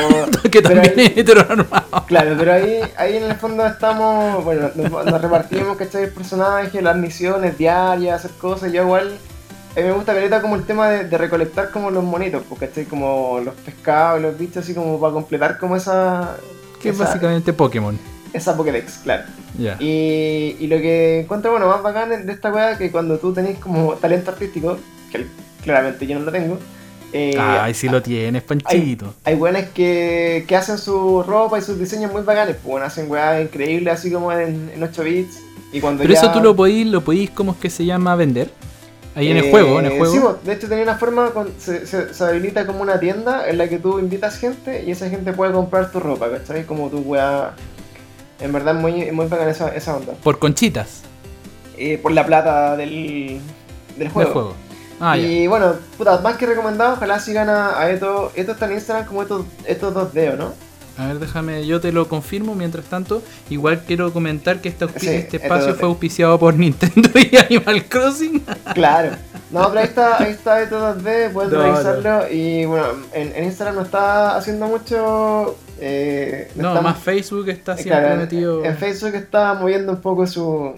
[0.49, 2.05] que pero también ahí- es heteronormado.
[2.07, 6.03] Claro, pero ahí, ahí en el fondo estamos, bueno, nos, nos repartimos, ¿cachai?
[6.03, 9.17] El personaje, las misiones diarias, hacer cosas, yo igual,
[9.75, 12.59] a mí me gusta caleta como el tema de, de recolectar como los monitos, pues,
[12.61, 12.85] ¿cachai?
[12.85, 16.37] Como los pescados, los bichos, así como para completar como esa...
[16.81, 17.97] Que es básicamente Pokémon.
[18.33, 19.23] esa Pokédex, claro.
[19.57, 19.77] Ya.
[19.79, 23.33] Y, y lo que encuentro, bueno, más bacán de esta weá es que cuando tú
[23.33, 24.77] tenés como talento artístico,
[25.11, 25.25] que
[25.63, 26.57] claramente yo no lo tengo,
[27.13, 29.13] eh, Ay, si lo tienes, Panchito.
[29.23, 33.09] hay weones que, que hacen su ropa y sus diseños muy bacanes, pues bueno, hacen
[33.09, 35.39] weas increíbles así como en, en 8 bits.
[35.71, 38.15] Y cuando Pero ya- eso tú lo podís, lo podís, ¿cómo es que se llama?
[38.15, 38.51] Vender.
[39.15, 40.11] Ahí en el Eh, juego, en el juego.
[40.13, 43.47] Sí, pues, de hecho tenía una forma, con- se, se- se habilita como una tienda
[43.47, 46.65] en la que tú invitas gente y esa gente puede comprar tu ropa, ¿cachai?
[46.65, 47.53] Como tu wea...
[48.39, 50.13] En verdad muy, muy bacana esa, esa onda.
[50.23, 51.01] Por conchitas
[51.77, 53.39] Eh, por la plata del,
[53.97, 54.29] del juego.
[54.29, 54.53] del juego.
[54.99, 58.31] Ah, y bueno, puta, más que recomendado, ojalá sigan a, a Eto.
[58.35, 60.53] Eto está en Instagram como estos, estos dos dedos, ¿no?
[60.97, 62.53] A ver, déjame, yo te lo confirmo.
[62.55, 67.35] Mientras tanto, igual quiero comentar que este, Sí, este espacio fue auspiciado por Nintendo y
[67.37, 68.43] Animal Crossing.
[68.75, 69.11] Claro.
[69.51, 72.31] No, pero ahí está, ahí está de todos D, pueden No, revisarlo.
[72.31, 75.55] Y bueno, en, en Instagram no está haciendo mucho.
[75.79, 78.63] Eh, No, está- más Facebook está eh, siempre claro, en- metido.
[78.65, 80.73] En, Facebook está moviendo un poco su,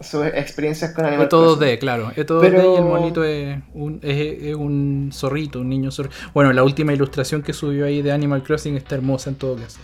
[0.00, 1.56] sus experiencias con Animal Es todo.
[1.56, 2.12] D, claro.
[2.14, 5.90] Es todo Pero- D y el monito es un, es, es un zorrito, un niño
[5.90, 6.14] zorrito.
[6.34, 9.78] Bueno, la última ilustración que subió ahí de Animal Crossing está hermosa en todo caso.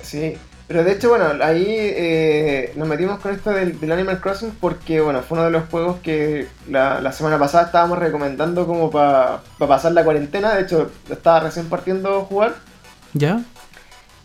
[0.00, 0.34] Sí,
[0.66, 5.00] pero de hecho, bueno, ahí eh, nos metimos con esto del, del Animal Crossing porque,
[5.00, 9.40] bueno, fue uno de los juegos que la, la semana pasada estábamos recomendando como para
[9.58, 10.54] pasar la cuarentena.
[10.54, 12.54] De hecho, estaba recién partiendo a jugar.
[13.14, 13.42] ¿Ya?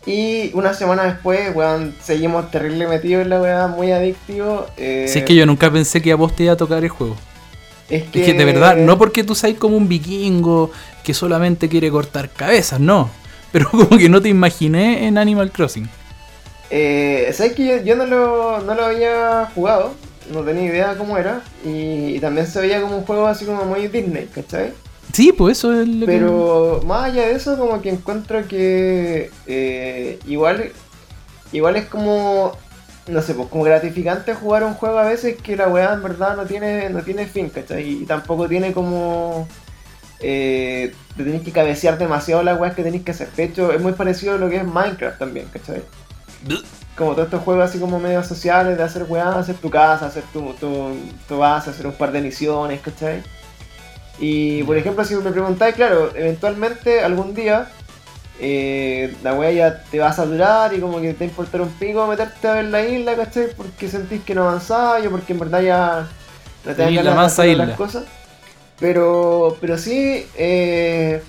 [0.06, 4.66] Y una semana después, weón, seguimos terrible metidos en la weá, muy adictivo.
[4.76, 6.90] eh, Si es que yo nunca pensé que a vos te iba a tocar el
[6.90, 7.16] juego.
[7.88, 10.70] es Es que de verdad, no porque tú seas como un vikingo
[11.02, 13.10] que solamente quiere cortar cabezas, no.
[13.52, 15.88] Pero como que no te imaginé en Animal Crossing.
[16.70, 19.94] Eh, ¿Sabes que yo, yo no, lo, no lo había jugado?
[20.26, 21.42] No tenía idea cómo era.
[21.64, 24.72] Y, y también se veía como un juego así como muy Disney, ¿cachai?
[25.14, 30.18] Sí, pues eso es lo Pero más allá de eso, como que encuentro que eh,
[30.26, 30.72] igual,
[31.52, 32.50] igual es como,
[33.06, 36.36] no sé, pues como gratificante jugar un juego a veces que la weá en verdad
[36.36, 37.88] no tiene, no tiene fin, ¿cachai?
[38.02, 39.46] Y tampoco tiene como...
[40.18, 43.30] Eh, te tenés que cabecear demasiado las weas que tenés que hacer.
[43.36, 45.82] De hecho, es muy parecido a lo que es Minecraft también, ¿cachai?
[46.96, 50.24] Como todos estos juegos así como medios sociales, de hacer weá, hacer tu casa, hacer
[50.32, 50.96] tu, tu,
[51.28, 53.22] tu base, hacer un par de misiones, ¿cachai?
[54.18, 57.68] Y por ejemplo, si me preguntáis, claro, eventualmente algún día
[58.40, 61.60] eh, la wea ya te va a saturar y como que te va a importar
[61.60, 63.48] un pico meterte a ver la isla, ¿cachai?
[63.56, 66.08] Porque sentís que no avanzás o porque en verdad ya
[66.64, 67.66] no te dan de mansa hacer isla.
[67.66, 68.04] las cosas.
[68.80, 71.22] Pero, pero sí, eh,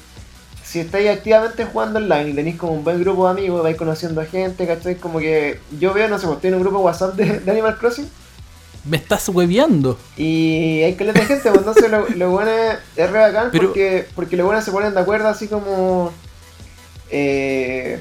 [0.64, 4.22] si estáis activamente jugando online y tenéis como un buen grupo de amigos, vais conociendo
[4.22, 4.96] a gente, ¿cachai?
[4.96, 7.78] Como que yo veo, no sé, pues estoy en un grupo WhatsApp de, de Animal
[7.78, 8.10] Crossing
[8.88, 9.98] Me estás hueveando.
[10.18, 14.06] y hay que de gente, pues entonces lo, lo bueno es, re bacán Pero- porque,
[14.16, 16.12] porque lo bueno se ponen de acuerdo así como...
[17.10, 18.00] eh,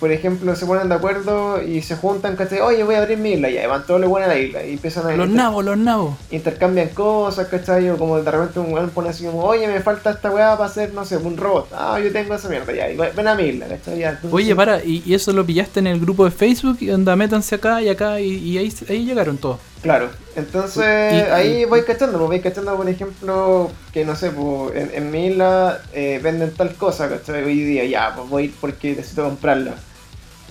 [0.00, 2.60] por ejemplo, se ponen de acuerdo y se juntan, ¿cachai?
[2.60, 4.74] Oye, voy a abrir mi isla, y van todos los buenos a la isla y
[4.74, 5.16] empiezan a...
[5.16, 6.14] Los nabos, los nabos.
[6.30, 7.90] intercambian cosas, ¿cachai?
[7.90, 10.70] O como de repente un weón pone así como, oye, me falta esta weá para
[10.70, 11.70] hacer, no sé, un robot.
[11.72, 13.98] Ah, yo tengo esa mierda, ya, y ven a mi isla, ¿cachai?
[13.98, 17.16] Ya, entonces- Oye, para, y, eso lo pillaste en el grupo de Facebook y anda,
[17.16, 19.58] métanse acá y acá y, y ahí, ahí llegaron todos.
[19.82, 24.30] Claro, entonces Y- ahí y- voy cachando, pues voy cachando, por ejemplo, que no sé,
[24.30, 27.44] pues en, en mi isla eh, venden tal cosa, ¿cachai?
[27.44, 29.74] Hoy día, ya, pues voy a ir porque necesito comprarla.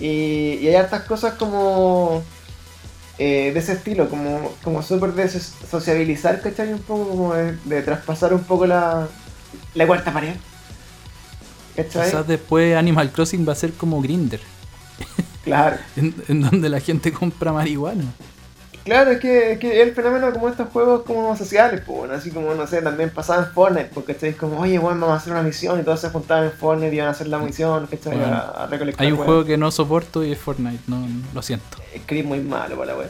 [0.00, 2.22] Y, y hay hartas cosas como
[3.18, 6.72] eh, de ese estilo, como, como súper de so- sociabilizar, ¿cachai?
[6.72, 9.08] Un poco como de, de traspasar un poco la,
[9.74, 10.36] la cuarta pared.
[11.76, 12.06] ¿Cachai?
[12.06, 14.40] Quizás después Animal Crossing va a ser como Grinder,
[15.44, 15.76] Claro.
[15.96, 18.04] en, en donde la gente compra marihuana.
[18.88, 22.30] Claro, es que, es que el fenómeno como estos juegos como sociales, pues bueno, así
[22.30, 25.34] como, no sé, también pasaba en Fortnite, porque estáis como, oye, bueno, vamos a hacer
[25.34, 28.16] una misión y todos se juntaban en Fortnite y iban a hacer la misión, ¿cachai?
[28.16, 31.42] Bueno, a, a recolectar Hay un juego que no soporto y es Fortnite, no, lo
[31.42, 31.76] siento.
[32.02, 33.08] Script muy malo para la wea.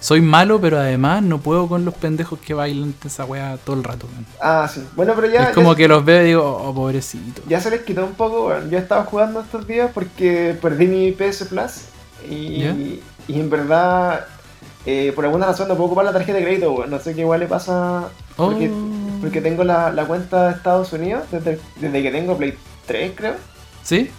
[0.00, 3.84] Soy malo, pero además no puedo con los pendejos que bailan esa weá todo el
[3.84, 4.08] rato.
[4.12, 4.26] man.
[4.40, 4.84] Ah, sí.
[4.96, 7.42] Bueno, pero ya, es como ya, que los veo y digo, oh, pobrecito.
[7.46, 11.12] ya se les quitó un poco, bueno, yo estaba jugando estos días porque perdí mi
[11.12, 11.82] PS Plus
[12.28, 12.64] y,
[13.28, 14.26] y en verdad,
[14.86, 16.90] eh, por alguna razón no puedo ocupar la tarjeta de crédito, weón.
[16.90, 19.20] no sé qué igual le pasa, porque, Oh.
[19.20, 22.54] porque tengo la, la cuenta de Estados Unidos desde, desde que tengo Play
[22.86, 23.34] 3, creo.
[23.82, 24.10] ¿Sí?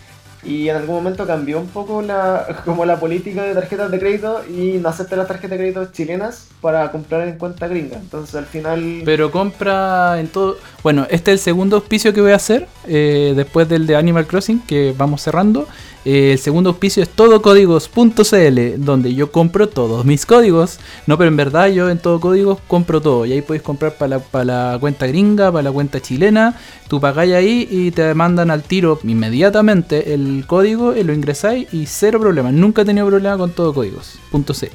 [0.43, 4.41] Y en algún momento cambió un poco la, como la política de tarjetas de crédito
[4.49, 7.97] y no acepta las tarjetas de crédito chilenas para comprar en cuenta gringa.
[7.97, 9.03] Entonces al final...
[9.05, 10.57] Pero compra en todo.
[10.81, 14.25] Bueno, este es el segundo auspicio que voy a hacer eh, después del de Animal
[14.25, 15.67] Crossing, que vamos cerrando.
[16.03, 20.79] Eh, el segundo auspicio es todocódigos.cl, donde yo compro todos mis códigos.
[21.07, 23.25] No, pero en verdad yo en todo códigos compro todo.
[23.25, 26.57] Y ahí podéis comprar para la, pa' la cuenta gringa, para la cuenta chilena.
[26.87, 31.85] Tú pagáis ahí y te mandan al tiro inmediatamente el código, y lo ingresáis y
[31.85, 32.51] cero problema.
[32.51, 34.65] Nunca he tenido problema con todocódigos.cl.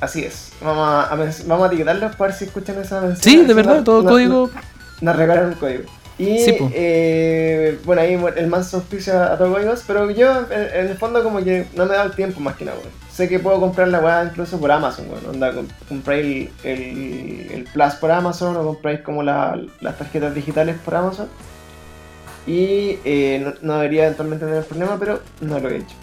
[0.00, 0.52] Así es.
[0.62, 1.16] Vamos a, a
[1.46, 3.20] vamos a etiquetarlos para ver si escuchan esa mención.
[3.22, 4.50] Sí, de verdad, todo código.
[4.52, 4.60] no-
[5.02, 5.84] Nos regalan un código.
[6.18, 10.96] Y Sí, eh, bueno, ahí el manso auspicia a todo códigos, pero yo en, el
[10.96, 12.78] fondo como que no me da el tiempo más que nada.
[13.12, 15.26] Sé que puedo comprar la weá incluso por Amazon, weón.
[15.26, 20.34] Onda, comp- compráis el, el, el Plus por Amazon o compráis como la- las tarjetas
[20.34, 21.28] digitales por Amazon.
[22.46, 25.96] Y eh, no, no debería eventualmente tener problema, pero no lo he hecho.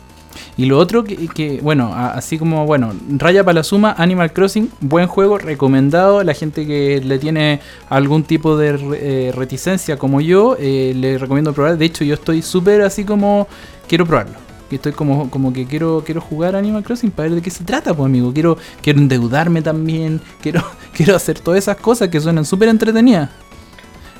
[0.58, 5.08] Y lo otro que, bueno, así como, bueno, raya para la suma, Animal Crossing, buen
[5.08, 6.24] juego, recomendado.
[6.24, 11.54] La gente que le tiene algún tipo de eh, reticencia como yo, eh, le recomiendo
[11.54, 11.78] probar.
[11.78, 13.48] De hecho, yo estoy súper así como,
[13.88, 14.44] quiero probarlo.
[14.76, 17.94] Estoy como, como que quiero, quiero jugar Animal Crossing para ver de qué se trata,
[17.94, 18.34] pues amigo.
[18.34, 20.64] Quiero, quiero endeudarme también, quiero,
[20.96, 23.30] quiero hacer todas esas cosas que suenan súper entretenidas.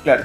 [0.02, 0.24] Claro.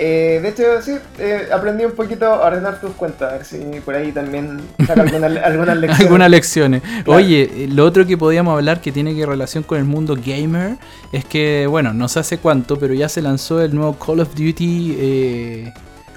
[0.00, 3.58] Eh, de hecho, sí, eh, aprendí un poquito a ordenar tus cuentas, a ver si
[3.84, 6.00] por ahí también saca algunas, algunas lecciones.
[6.00, 6.82] Algunas lecciones.
[6.82, 7.14] Claro.
[7.14, 10.76] Oye, eh, lo otro que podíamos hablar que tiene que relación con el mundo gamer
[11.12, 14.28] es que, bueno, no sé hace cuánto, pero ya se lanzó el nuevo Call of
[14.36, 15.74] Duty eh,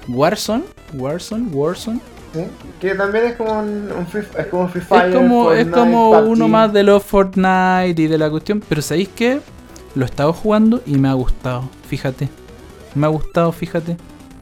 [0.08, 0.62] Warzone.
[0.94, 2.00] Warzone, Warzone.
[2.34, 2.44] Sí,
[2.80, 5.08] Que también es como un, un free, es como Free Fire.
[5.10, 6.28] es como, es Fortnite, como PUBG.
[6.30, 8.62] uno más de los Fortnite y de la cuestión.
[8.68, 9.40] Pero ¿sabéis qué?
[9.96, 12.28] Lo he estado jugando y me ha gustado, fíjate.
[12.94, 13.96] Me ha gustado, fíjate.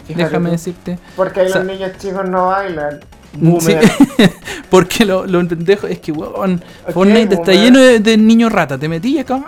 [0.07, 0.53] Fíjate Déjame tú.
[0.53, 0.99] decirte.
[1.17, 3.01] Porque ahí O sea- los niños chicos no bailan.
[3.33, 3.93] Sí, Boomer.
[4.71, 8.77] porque lo, lo pendejo es que, weón, Ok, Fortnite está lleno de, de niños rata.
[8.77, 9.45] Te metías como.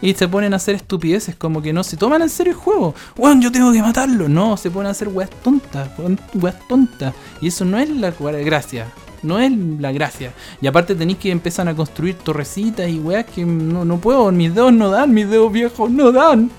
[0.00, 2.94] Y se ponen a hacer estupideces, como que no se toman en serio el juego.
[3.16, 4.28] Weón, yo tengo que matarlo.
[4.28, 5.88] No, se ponen a hacer weas tontas,
[6.34, 7.14] weas tontas.
[7.40, 8.86] Y eso no es la gracia.
[9.22, 10.32] No es la gracia.
[10.60, 14.32] Y aparte tenéis que empezar a construir torrecitas y weas que no, no puedo.
[14.32, 16.50] Mis dedos no dan, mis dedos viejos no dan.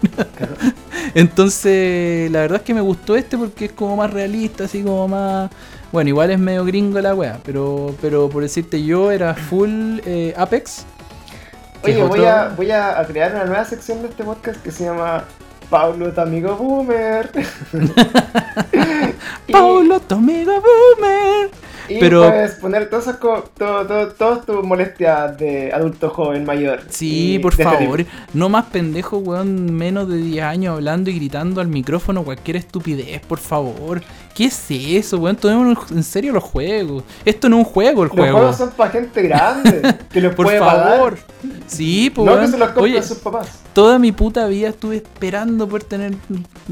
[1.15, 5.07] Entonces, la verdad es que me gustó este porque es como más realista, así como
[5.07, 5.51] más.
[5.91, 10.33] Bueno, igual es medio gringo la wea, pero, pero por decirte yo era full eh,
[10.35, 10.85] Apex.
[11.83, 15.25] Oye, voy a, voy a crear una nueva sección de este podcast que se llama
[15.69, 17.29] Pablo, tu amigo boomer.
[19.51, 21.51] Paulo, tu amigo boomer.
[21.95, 26.81] Y Pero- puedes poner todas esas todo, todo, todas tus molestias de adulto joven mayor.
[26.89, 28.05] Sí, por este favor.
[28.33, 33.21] No más pendejo, weón, menos de 10 años hablando y gritando al micrófono cualquier estupidez,
[33.21, 34.01] por favor.
[34.33, 35.35] ¿Qué es eso, weón?
[35.35, 37.03] Tomémonos en serio los juegos.
[37.23, 38.37] Esto no es un juego, el Los juego.
[38.37, 41.15] juegos son para gente grande, que los Por puede favor.
[41.17, 41.33] pagar.
[41.67, 43.59] Sí, pues, No que se los Oye, sus papás.
[43.73, 46.13] toda mi puta vida estuve esperando poder tener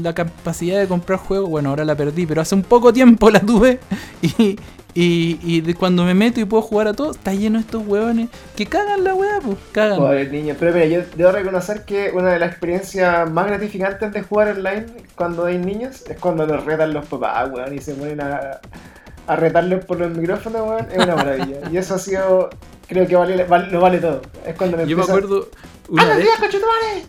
[0.00, 1.48] la capacidad de comprar juegos.
[1.50, 3.78] Bueno, ahora la perdí, pero hace un poco tiempo la tuve.
[4.22, 4.56] Y,
[4.94, 7.86] y, y de cuando me meto y puedo jugar a todo, está lleno de estos
[7.86, 9.98] hueones que cagan la weá, pues, cagan.
[9.98, 10.54] Pobre niño.
[10.58, 14.86] Pero mira, yo debo reconocer que una de las experiencias más gratificantes de jugar online
[15.14, 18.60] cuando hay niños es cuando los retan los papás, weón, y se ponen a,
[19.32, 20.86] a retarlos por los micrófonos, weón.
[20.90, 21.56] Es una maravilla.
[21.70, 22.50] y eso ha sido,
[22.88, 24.22] creo que vale, vale- lo vale todo.
[24.46, 25.48] Es cuando me Yo me acuerdo
[25.88, 27.02] una ¡Ah, los vez, días, conchetumare!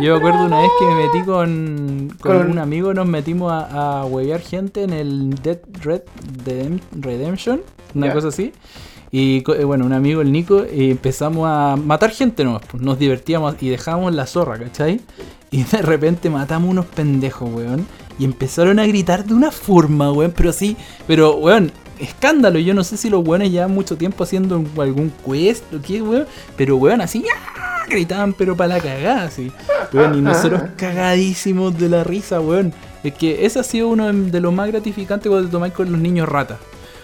[0.00, 3.52] yo me acuerdo una vez que me metí con, con Con- un amigo, nos metimos
[3.52, 6.02] a, a huevear gente en el Dead Red
[6.44, 7.60] Redem- Redemption,
[7.94, 8.52] una cosa así.
[9.12, 12.96] Y eh, bueno, un amigo, el Nico, y empezamos a matar gente nomás, pues, nos
[12.98, 15.00] divertíamos y dejábamos la zorra, ¿cachai?
[15.50, 17.84] Y de repente matamos unos pendejos, weón.
[18.20, 22.58] Y empezaron a gritar de una forma, weón, pero sí, pero, weón, escándalo.
[22.58, 26.26] Yo no sé si los weones llevan mucho tiempo haciendo algún quest o qué, weón.
[26.54, 27.86] Pero, weón, así, ¡ah!
[27.88, 29.50] gritaban, pero para la cagada, así.
[29.94, 32.74] Weón, y nosotros cagadísimos de la risa, weón.
[33.02, 35.98] Es que ese ha sido uno de los más gratificantes cuando te tomáis con los
[35.98, 36.58] niños ratas.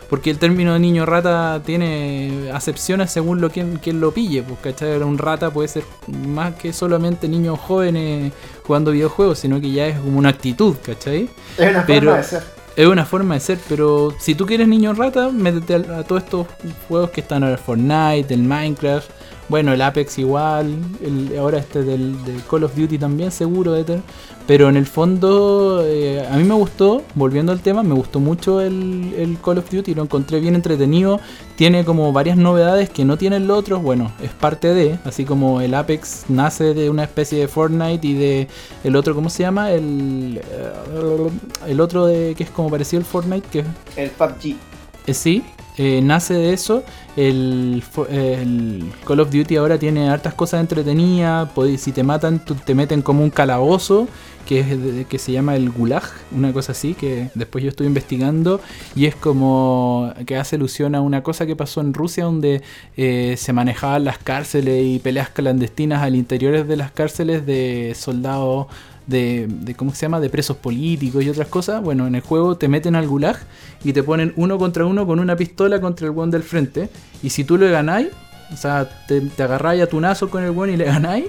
[0.08, 4.58] Porque el término de niño rata tiene acepciones según lo quien, quien lo pille, pues,
[4.62, 5.00] ¿cachai?
[5.02, 5.82] Un rata puede ser
[6.28, 8.32] más que solamente niños jóvenes
[8.64, 11.28] jugando videojuegos, sino que ya es como una actitud, ¿cachai?
[11.58, 12.56] Es una Pero- forma de ser.
[12.76, 16.24] Es una forma de ser, pero si tú quieres niño rata, métete a, a todos
[16.24, 16.46] estos
[16.88, 19.08] juegos que están ahora, Fortnite, el Minecraft,
[19.48, 23.84] bueno, el Apex igual, el, ahora este del, del Call of Duty también seguro de
[23.84, 24.02] tener.
[24.46, 28.60] Pero en el fondo, eh, a mí me gustó, volviendo al tema, me gustó mucho
[28.60, 31.18] el, el Call of Duty, lo encontré bien entretenido,
[31.56, 35.60] tiene como varias novedades que no tienen los otros, bueno, es parte de, así como
[35.60, 38.48] el Apex nace de una especie de Fortnite y de
[38.84, 39.72] el otro, ¿cómo se llama?
[39.72, 41.30] El, eh,
[41.66, 43.64] el otro de, que es como parecido al Fortnite, que
[43.96, 44.54] El PUBG.
[45.06, 45.42] eh, sí,
[45.76, 46.84] eh, nace de eso.
[47.16, 51.48] El, el Call of Duty ahora tiene hartas cosas entretenidas.
[51.78, 54.08] Si te matan, te meten como un calabozo
[54.46, 57.86] que, es de- que se llama el Gulag, una cosa así, que después yo estuve
[57.88, 58.60] investigando.
[58.94, 62.62] Y es como que hace alusión a una cosa que pasó en Rusia, donde
[62.96, 68.66] eh, se manejaban las cárceles y peleas clandestinas al interior de las cárceles de soldados.
[69.06, 70.18] De, de, ¿cómo se llama?
[70.18, 71.80] De presos políticos y otras cosas.
[71.80, 73.36] Bueno, en el juego te meten al gulag
[73.84, 76.88] y te ponen uno contra uno con una pistola contra el one del frente.
[77.22, 78.08] Y si tú le ganáis,
[78.52, 81.26] o sea, te, te agarráis a tunazo con el one y le ganáis,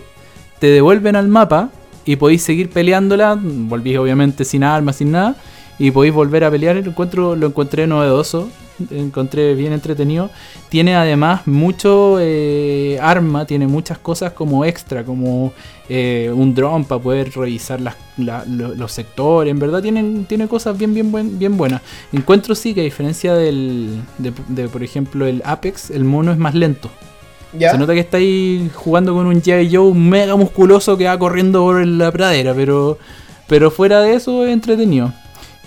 [0.59, 1.69] te devuelven al mapa
[2.07, 3.37] y podéis seguir peleándola.
[3.39, 5.35] Volvís obviamente sin armas, sin nada.
[5.77, 6.75] Y podéis volver a pelear.
[6.77, 8.49] Lo, encuentro, lo encontré novedoso.
[8.91, 10.29] Encontré bien entretenido.
[10.69, 15.51] Tiene además mucho eh, arma, tiene muchas cosas como extra, como
[15.89, 17.93] eh, un dron para poder revisar lo-
[18.75, 19.49] los sectores.
[19.51, 21.81] En verdad tienen, tiene cosas bien, bien, buen- bien buenas.
[22.13, 26.37] Encuentro sí que a diferencia del, de, de, por ejemplo, el Apex, el mono es
[26.37, 26.91] más lento.
[27.59, 29.75] Se nota que estáis jugando con un G.I.
[29.75, 32.97] Joe mega musculoso que va corriendo por la pradera, pero,
[33.47, 35.13] pero fuera de eso es entretenido.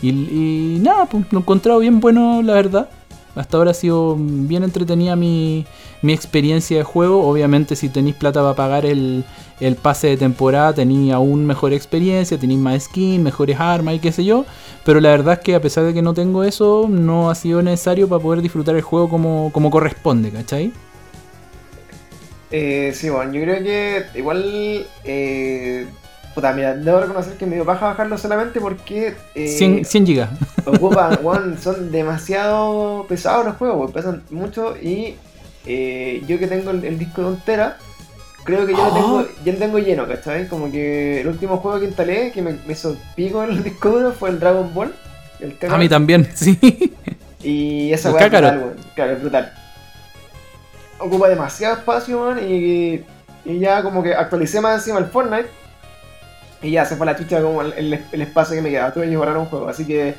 [0.02, 2.88] Y, y nada, pues lo he encontrado bien bueno, la verdad.
[3.34, 5.64] Hasta ahora ha sido bien entretenida mi,
[6.02, 7.28] mi experiencia de juego.
[7.28, 9.24] Obviamente si tenéis plata para pagar el,
[9.60, 14.10] el pase de temporada tenéis aún mejor experiencia, tenéis más skin, mejores armas y qué
[14.10, 14.44] sé yo.
[14.84, 17.62] Pero la verdad es que a pesar de que no tengo eso, no ha sido
[17.62, 20.72] necesario para poder disfrutar el juego como, como corresponde, ¿cachai?
[22.50, 24.86] Eh, sí, bueno, yo creo que igual.
[25.04, 25.86] Eh,
[26.34, 29.14] puta, mira, debo reconocer que me dio paja bajarlo solamente porque.
[29.34, 30.30] Eh, 100, 100 gigas.
[30.64, 35.14] ocupan, son demasiado pesados los juegos, pesan mucho y
[35.66, 37.76] eh, yo que tengo el, el disco de un tera,
[38.44, 40.48] creo que ya lo tengo, ya lo tengo lleno, ¿cachai?
[40.48, 43.90] Como que el último juego que instalé que me, me hizo pico en el disco
[43.90, 44.94] duro fue el Dragon Ball.
[45.38, 46.58] El A mí también, sí.
[47.42, 48.76] Y esa weá es brutal, weón.
[48.94, 49.52] Claro, es brutal.
[51.00, 53.04] Ocupa demasiado espacio, weón, y,
[53.44, 55.48] y ya como que actualicé más encima el Fortnite.
[56.62, 58.92] Y ya se fue la chucha como el, el- el espacio que me quedaba.
[58.92, 60.14] Tuve que borrar un juego, así que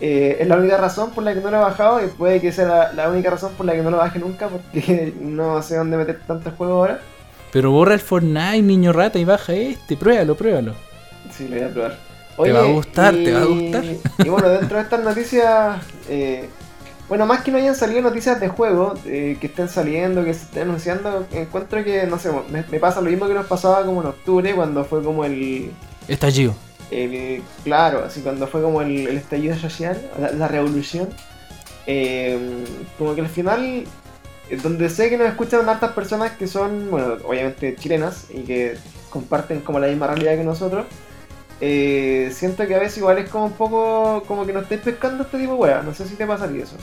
[0.00, 2.50] eh, es la única razón por la que no lo he bajado y puede que
[2.50, 5.76] sea la, la única razón por la que no lo baje nunca porque no sé
[5.76, 7.00] dónde meter tantos juegos ahora.
[7.52, 9.96] Pero borra el Fortnite, niño rata, y baja este.
[9.96, 10.74] Pruébalo, pruébalo.
[11.30, 11.96] Sí, lo voy a probar.
[12.42, 13.84] Te va a gustar, te va a gustar.
[14.24, 15.76] Y bueno, dentro de estas noticias,
[16.08, 16.48] eh,
[17.12, 20.44] bueno, más que no hayan salido noticias de juego, eh, que estén saliendo, que se
[20.44, 24.00] estén anunciando, encuentro que, no sé, me, me pasa lo mismo que nos pasaba como
[24.00, 25.72] en octubre, cuando fue como el...
[26.08, 26.54] Estallido.
[26.90, 31.10] el claro, así cuando fue como el, el estallido social, la, la revolución.
[31.86, 32.64] Eh,
[32.96, 33.84] como que al final,
[34.48, 38.78] eh, donde sé que nos escuchan hartas personas que son, bueno, obviamente chilenas y que
[39.10, 40.86] comparten como la misma realidad que nosotros,
[41.64, 45.22] eh, siento que a veces igual es como un poco como que no estáis pescando
[45.22, 45.84] este tipo de weas.
[45.84, 46.74] No sé si te pasaría eso.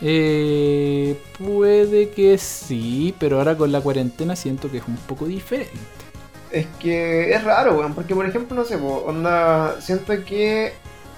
[0.00, 5.76] Eh, puede que sí, pero ahora con la cuarentena siento que es un poco diferente.
[6.50, 10.72] Es que es raro, weón, porque por ejemplo, no sé, po, onda, siento que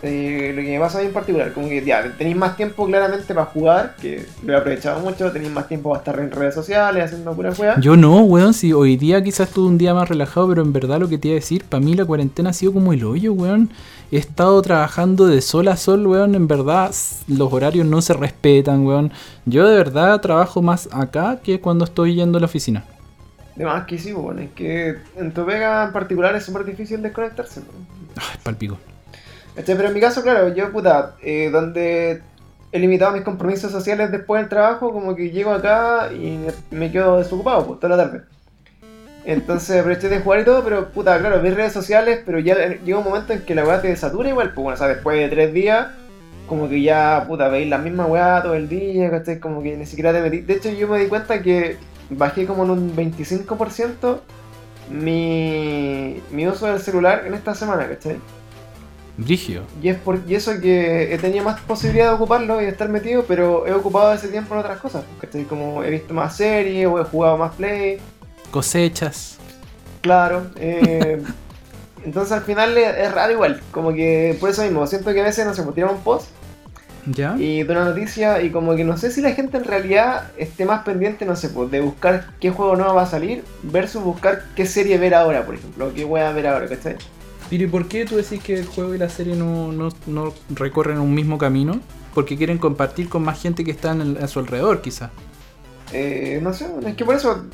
[0.07, 2.87] eh, lo que me pasa a mí en particular, como que ya, tenéis más tiempo
[2.87, 6.55] claramente para jugar, que lo he aprovechado mucho, tenéis más tiempo para estar en redes
[6.55, 7.81] sociales, haciendo pura weá.
[7.81, 11.01] Yo no, weón, si hoy día quizás tuve un día más relajado, pero en verdad
[11.01, 13.33] lo que te iba a decir, para mí la cuarentena ha sido como el hoyo,
[13.33, 13.71] weón.
[14.13, 16.95] He estado trabajando de sol a sol, weón, en verdad
[17.27, 19.11] los horarios no se respetan, weón.
[19.47, 22.85] Yo de verdad trabajo más acá que cuando estoy yendo a la oficina.
[23.57, 27.01] De más que sí, weón, es que en tu pega en particular es súper difícil
[27.01, 27.87] desconectarse, weón.
[28.17, 28.77] Ay, palpico.
[29.57, 32.23] Este, pero en mi caso, claro, yo, puta, eh, donde
[32.73, 36.39] he limitado mis compromisos sociales después del trabajo, como que llego acá y
[36.73, 38.23] me- quedo desocupado, pues, toda la tarde.
[39.25, 42.99] Entonces aproveché de jugar y todo, pero, puta, claro, vi redes sociales, pero ya llega
[42.99, 45.29] un momento en que la weá te satura igual, pues, bueno, o sea, después de
[45.29, 45.87] tres días,
[46.49, 49.39] como que ya, puta, veis la misma weá todo el día, ¿cachai?
[49.39, 50.41] Como que ni siquiera te metí.
[50.41, 51.79] De hecho, yo me di cuenta que
[52.11, 54.21] bajé como en un 25%
[54.91, 58.17] mi, mi uso del celular en esta semana, ¿cachai?
[59.17, 59.63] Brigio.
[59.83, 62.89] Y es por y eso que he tenido más posibilidad de ocuparlo y de estar
[62.89, 65.05] metido, pero he ocupado ese tiempo en otras cosas.
[65.21, 65.45] ¿cachai?
[65.45, 67.99] Como he visto más series o he jugado más play,
[68.51, 69.39] Cosechas.
[70.01, 70.47] claro.
[70.57, 71.23] eh,
[72.05, 75.47] entonces al final es, raro igual, como que por eso mismo, siento que a veces
[75.47, 76.29] no se me tira un post
[77.07, 77.35] ¿Ya?
[77.39, 80.65] y de una noticia y como que no sé si la gente en realidad esté
[80.65, 84.45] más pendiente, no sé, pues, de buscar qué juego nuevo va a salir versus buscar
[84.55, 86.97] qué serie ver ahora, por ejemplo, o qué voy a ver ahora, ¿cachai?
[87.51, 90.33] Pero ¿y por qué tú decís que el juego y la serie no, no, no
[90.51, 91.81] recorren un mismo camino?
[92.15, 95.11] Porque quieren compartir con más gente que está en el- a su alrededor, quizás.
[95.93, 97.45] Eh, no sé, es que por eso...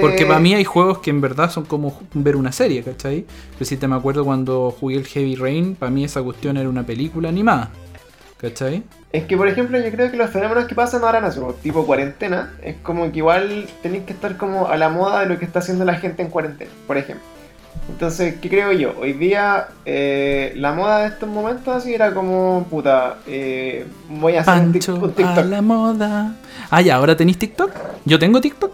[0.00, 3.24] Porque eh, para mí hay juegos que en verdad son como ver una serie, ¿cachai?
[3.52, 6.68] Pero si te me acuerdo cuando jugué el Heavy Rain, para mí esa cuestión era
[6.68, 7.70] una película animada,
[8.38, 8.82] ¿cachai?
[9.12, 11.86] Es que, por ejemplo, yo creo que los fenómenos que pasan ahora en eso, tipo
[11.86, 15.46] cuarentena, es como que igual tenéis que estar como a la moda de lo que
[15.46, 17.24] está haciendo la gente en cuarentena, por ejemplo.
[17.88, 18.94] Entonces, ¿qué creo yo?
[19.00, 24.40] Hoy día, eh, la moda de estos momentos así era como, puta, eh, voy a
[24.40, 25.44] hacer Pancho un a TikTok.
[25.46, 26.34] la moda.
[26.70, 27.70] Ah, ya, ¿ahora tenéis TikTok?
[28.04, 28.72] Yo tengo TikTok.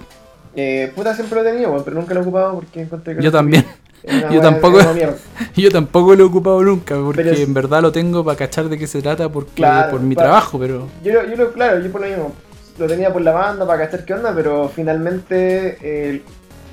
[0.57, 3.31] Eh, puta, siempre lo he tenido, pero nunca lo he ocupado porque encontré que Yo
[3.31, 3.65] también.
[4.33, 4.81] Yo tampoco-.
[5.57, 8.77] Yo tampoco lo he ocupado nunca, porque Pero en verdad lo tengo para cachar de
[8.79, 10.89] qué se trata porque, Claro, por mi para- trabajo, pero...
[11.05, 12.33] Yo, lo- yo lo, claro, yo por lo mismo,
[12.79, 16.23] lo tenía por la banda para cachar qué onda, pero finalmente eh,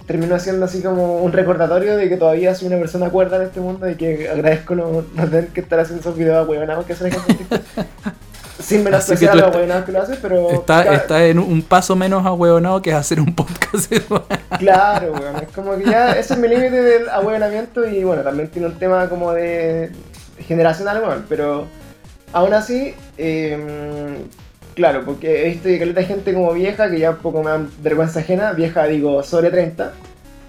[0.10, 3.60] terminó siendo así como un recordatorio de que todavía soy una persona cuerda en este
[3.60, 7.12] mundo y que agradezco no, no tener que estar haciendo esos videos ahueonados que hacen.
[8.60, 10.50] Sin menospreciar a los que lo hacen, pero...
[10.50, 13.94] Está, está en un paso menos ahueonado que es hacer un podcast.
[14.58, 18.50] Claro, weón, es como que ya ese es mi límite del ahueonamiento y bueno, también
[18.50, 19.92] tiene un tema como de
[20.40, 21.68] generacional, weón, pero
[22.34, 24.26] aún así, eh,
[24.80, 27.66] claro, porque he visto que hay gente como vieja que ya un poco me da
[27.84, 29.94] vergüenza ajena, vieja digo sobre 30,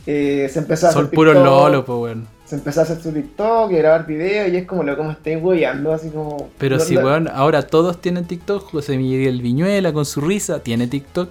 [0.07, 2.29] eh, se empezó a hacer Son puros TikTok, lolos, pues, weón.
[2.47, 5.39] se empezó a hacer su TikTok y grabar videos y es como lo como estáis
[5.43, 6.49] hueveando, así como...
[6.59, 8.71] Pero no- si, no- weón, ahora todos tienen TikTok.
[8.71, 11.29] José Miguel Viñuela con su risa tiene TikTok.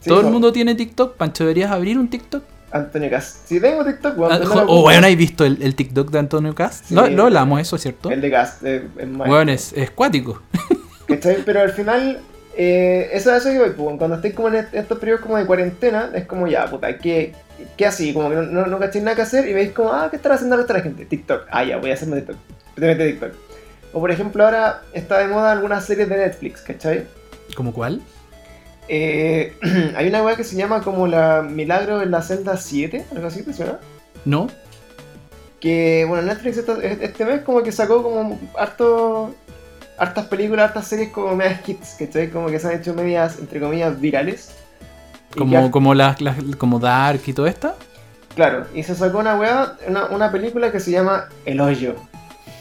[0.00, 1.16] sí, Todo el no, mundo tiene TikTok.
[1.16, 2.42] Pancho, ¿deberías abrir un TikTok?
[2.70, 3.46] Antonio Cast.
[3.48, 4.82] Si tengo TikTok, weón, Ah, no o, ocupo.
[4.88, 6.84] weón, ¿has visto el, el TikTok de Antonio Cast?
[6.86, 6.94] Sí.
[6.94, 8.10] Lo, lo hablamos, eso, ¿cierto?
[8.10, 10.42] El de Cast, eh, es más- Weón, es, es cuático.
[11.08, 11.42] ¿Cachai?
[11.44, 12.20] Pero al final,
[12.56, 15.36] eh, eso es eso que voy, pues, cuando estoy como en est- estos periodos como
[15.36, 17.32] de cuarentena, es como ya, puta, ¿qué,
[17.76, 18.12] qué así?
[18.12, 20.34] Como que no, no, no cachéis nada que hacer y veis como, ah, ¿qué estará
[20.34, 21.06] haciendo la gente?
[21.06, 21.46] TikTok.
[21.50, 22.36] Ah, ya, voy a hacerme TikTok.
[22.74, 23.32] Te metes TikTok.
[23.94, 27.06] O por ejemplo, ahora está de moda algunas series de Netflix, ¿cachai?
[27.56, 28.02] ¿Como cuál?
[28.88, 29.54] Eh,
[29.96, 33.42] hay una weá que se llama como la Milagro en la celda 7, algo así,
[33.42, 33.78] ¿te suena?
[34.24, 34.48] ¿No?
[35.60, 39.34] Que, bueno, Netflix este mes como que sacó como harto,
[39.98, 42.30] hartas películas, hartas series como medias hits, ¿cachai?
[42.30, 44.50] Como que se han hecho medias, entre comillas, virales.
[45.36, 47.74] Como, como, las, las- como Dark y todo esto.
[48.34, 51.96] Claro, y se sacó una weá, una, una película que se llama El Hoyo.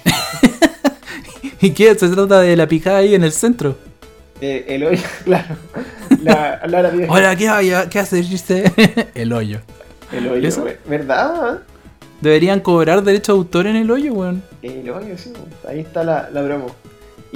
[1.61, 1.95] ¿Y qué?
[1.95, 3.77] Se trata de la picada ahí en el centro.
[4.41, 5.55] Eh, el Hoyo, claro.
[6.21, 7.87] La, la, la- Hola, ¿qué?
[7.89, 8.71] ¿qué haces, dice?
[9.15, 9.59] el hoyo.
[10.11, 10.65] El Hoyo, ¿Eso?
[10.85, 11.59] ¿verdad?
[12.21, 14.41] Deberían cobrar derecho de autor en el hoyo, weón.
[14.63, 15.31] El hoyo, sí,
[15.67, 16.75] ahí está la, la promo.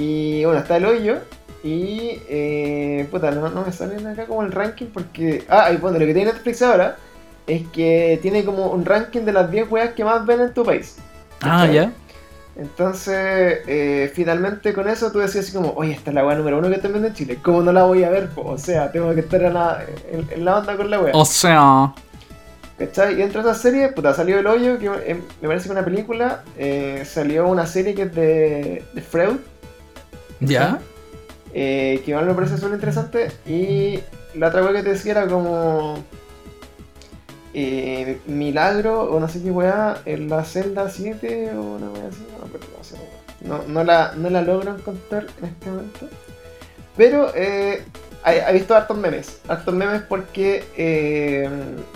[0.01, 1.19] Y bueno, está el hoyo.
[1.63, 5.45] Y, eh, puta, no, no me salen acá como el ranking porque.
[5.47, 6.97] Ah, y bueno, lo que tiene Netflix ahora
[7.45, 10.63] es que tiene como un ranking de las 10 weas que más ven en tu
[10.65, 10.97] país.
[11.41, 11.91] Ah, ya.
[12.55, 16.57] Entonces, eh, finalmente con eso tú decías así como, oye, esta es la wea número
[16.59, 17.39] uno que estoy viendo en Chile.
[17.41, 18.29] ¿Cómo no la voy a ver?
[18.29, 18.41] po?
[18.43, 21.11] O sea, tengo que estar en la, en, en la onda con la wea.
[21.15, 21.93] O sea.
[22.77, 23.13] ¿Cachai?
[23.13, 25.85] Y dentro de esa serie, puta, salió El Hoyo, que eh, me parece que una
[25.85, 26.43] película.
[26.57, 29.37] eh, salió una serie que es de, de Freud,
[30.41, 30.87] ¿Ya?
[31.51, 33.39] eh, que igual me parece súper interesante.
[33.45, 36.07] Y la otra wea que te decía era como.
[37.53, 42.27] eh, Milagro, o no sé qué weá, en la celda 7, o una weá así,
[42.39, 42.97] no, pero no sé,
[43.41, 46.09] no, no la, no la logro encontrar en este momento.
[46.95, 47.91] Pero eh,
[48.25, 51.49] he, he visto hartos memes, hartos memes porque eh,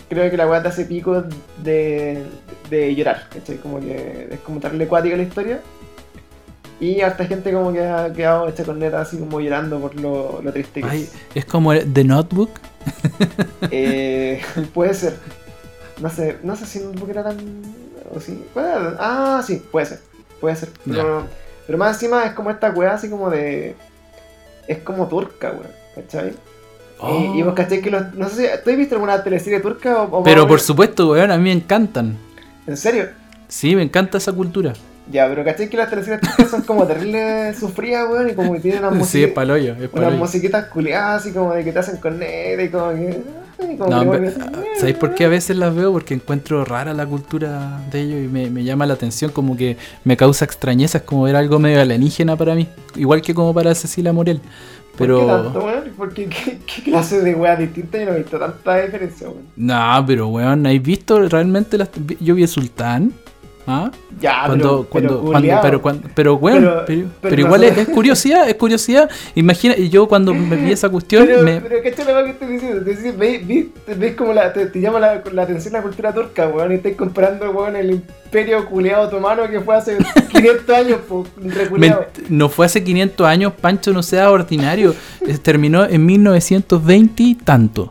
[0.10, 1.24] creo que la weá te hace pico
[1.58, 2.40] de,
[2.70, 3.60] de llorar, ¿cachai?
[3.60, 5.66] Como que es como darle cuática a la historia.
[6.80, 10.42] Y harta gente como que ha quedado hecha con neta así como llorando por lo,
[10.44, 11.14] lo triste que Ay, es.
[11.34, 12.50] es como el- The Notebook.
[13.72, 14.42] Eh,
[14.74, 15.16] puede ser.
[16.02, 17.38] No sé, no sé si el notebook era tan.
[18.14, 18.44] O sí.
[18.54, 18.68] Puede-
[19.00, 20.00] ah, sí, puede ser.
[20.42, 20.70] Puede ser.
[20.86, 21.26] Pero,
[21.66, 23.76] pero más encima es como esta weá así como de.
[24.68, 25.72] Es como turca, weón.
[25.96, 26.34] ¿Cachai?
[27.10, 28.14] Y, y vos cachai que los.
[28.16, 28.64] No sé si.
[28.64, 31.52] ¿Tú has visto alguna teleserie turca o, o Pero por supuesto, weón, a mí me
[31.54, 32.18] encantan.
[32.68, 33.08] ¿En serio?
[33.48, 34.74] Sí, me encanta esa cultura.
[35.12, 38.60] Ya, pero cachai que las teleseries turcas son como terribles sufridas, weón, y como que
[38.60, 41.98] tienen unas, Sí, es paloyo, es unas musiquitas culiadas así como de que te hacen
[41.98, 43.22] con neta y como que.
[43.60, 44.34] ay, como No, que
[44.78, 45.92] ¿Sabéis por qué a veces las veo?
[45.92, 49.78] Porque encuentro rara la cultura de ellos y me, me llama la atención, como que
[50.04, 53.76] me causa extrañeza, es como ver algo medio alienígena para mí, igual que como para
[53.76, 54.42] Cecilia Morel.
[54.98, 55.20] Pero...
[55.20, 55.84] ¿Por qué tanto, weón?
[55.98, 58.00] Porque ¿qué, qué clase de weas distintas?
[58.02, 59.44] Yo no he visto tanta diferencia, weón.
[59.56, 61.90] No, pero weón, ¿has visto realmente las...
[62.20, 63.14] Yo vi el Sultán?
[63.68, 63.90] ¿Ah?
[64.22, 66.70] Ya, Cuando, pero, cuando, pero, cuando, pero, cuando- pero, weón,
[67.22, 69.10] Pero- igual es, curiosidad, es curiosidad.
[69.34, 72.48] Imagina, y yo cuando me vi esa cuestión, Pero, me, pero ¿qué la que estoy
[72.48, 72.84] diciendo?
[72.84, 73.66] Te dices, ¿Ves, ves,
[73.98, 76.74] ves como la, te, te llama la, la atención la cultura turca, weón?
[76.74, 79.98] Y estás comparando, weón, el imperio culeado otomano que fue hace
[80.32, 81.00] 500 años.
[81.72, 84.94] Ment- no fue hace 500 años, Pancho no sea ordinario.
[85.26, 87.90] Eh, Terminó en 1920 y tanto.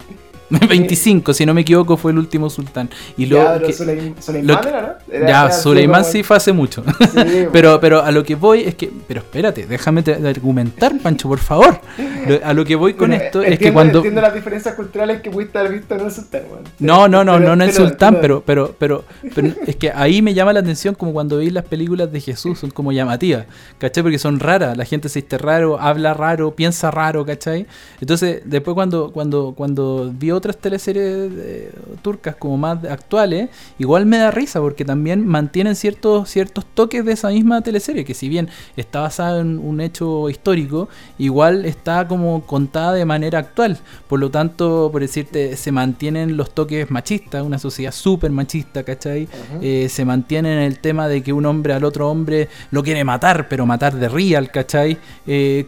[0.68, 2.90] 25, si no me equivoco, fue el último sultán.
[3.16, 4.86] Y Ya, pero que- Suleim- lo Suleimán que- era, ¿no?
[5.14, 6.84] Era- ya, era así Suleimán como- sí fue hace mucho.
[6.84, 8.90] Sí, pero, pero a lo que voy es que.
[9.08, 11.80] Pero espérate, déjame te- argumentar, Pancho, por favor.
[12.28, 13.98] Lo- a lo que voy con Bueno, esto es que cuando.
[13.98, 16.42] Entiendo las diferencias culturales que pudiste haber visto en el sultán.
[16.78, 19.90] No, no, no, Pero- no, no en pero- Sultán, pero- pero, pero, pero, es que
[19.90, 23.46] ahí me llama la atención como cuando vi las películas de Jesús, son como llamativas,
[23.78, 24.02] ¿cachai?
[24.02, 27.66] Porque son raras, la gente se viste raro, habla raro, piensa raro, ¿cachai?
[28.00, 31.72] Entonces, después cuando, cuando, cuando vi otras teleseries eh,
[32.02, 37.12] turcas como más actuales, igual me da risa porque también mantienen ciertos, ciertos toques de
[37.12, 42.44] esa misma teleserie, que si bien está basada en un hecho histórico, igual está como
[42.46, 43.78] contada de manera actual.
[44.08, 49.28] Por lo tanto, por decirte, se mantienen los toques machistas, una sociedad súper machista, ¿cachai?
[49.60, 53.48] Eh, se mantiene el tema de que un hombre al otro hombre lo quiere matar,
[53.48, 54.98] pero matar de real, ¿cachai?
[55.26, 55.66] Eh,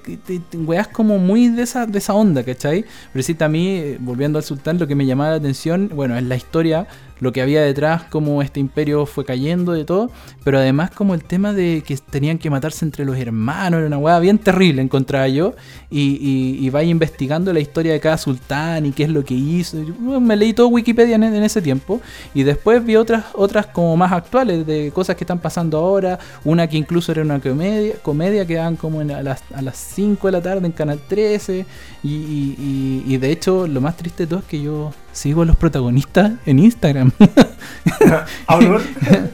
[0.54, 2.84] weas como muy de esa, de esa onda, ¿cachai?
[3.12, 6.24] Pero sí, a mí, eh, volviendo al lo que me llamaba la atención, bueno, es
[6.24, 6.86] la historia,
[7.20, 10.10] lo que había detrás, cómo este imperio fue cayendo de todo,
[10.44, 13.98] pero además como el tema de que tenían que matarse entre los hermanos, era una
[13.98, 15.54] weá bien terrible, encontraba yo,
[15.90, 19.34] y, y, y vaya investigando la historia de cada sultán y qué es lo que
[19.34, 19.82] hizo.
[19.82, 22.00] Yo, me leí todo Wikipedia en, ese tiempo,
[22.34, 26.66] y después vi otras, otras como más actuales, de cosas que están pasando ahora, una
[26.68, 30.28] que incluso era una comedia, comedia que daban como en- a, las, a las 5
[30.28, 31.64] de la tarde en Canal 13,
[32.02, 35.42] y, y- y- y de hecho lo más triste de todo es que yo sigo
[35.42, 37.10] a los protagonistas en Instagram.
[38.46, 38.82] ¿A Blur?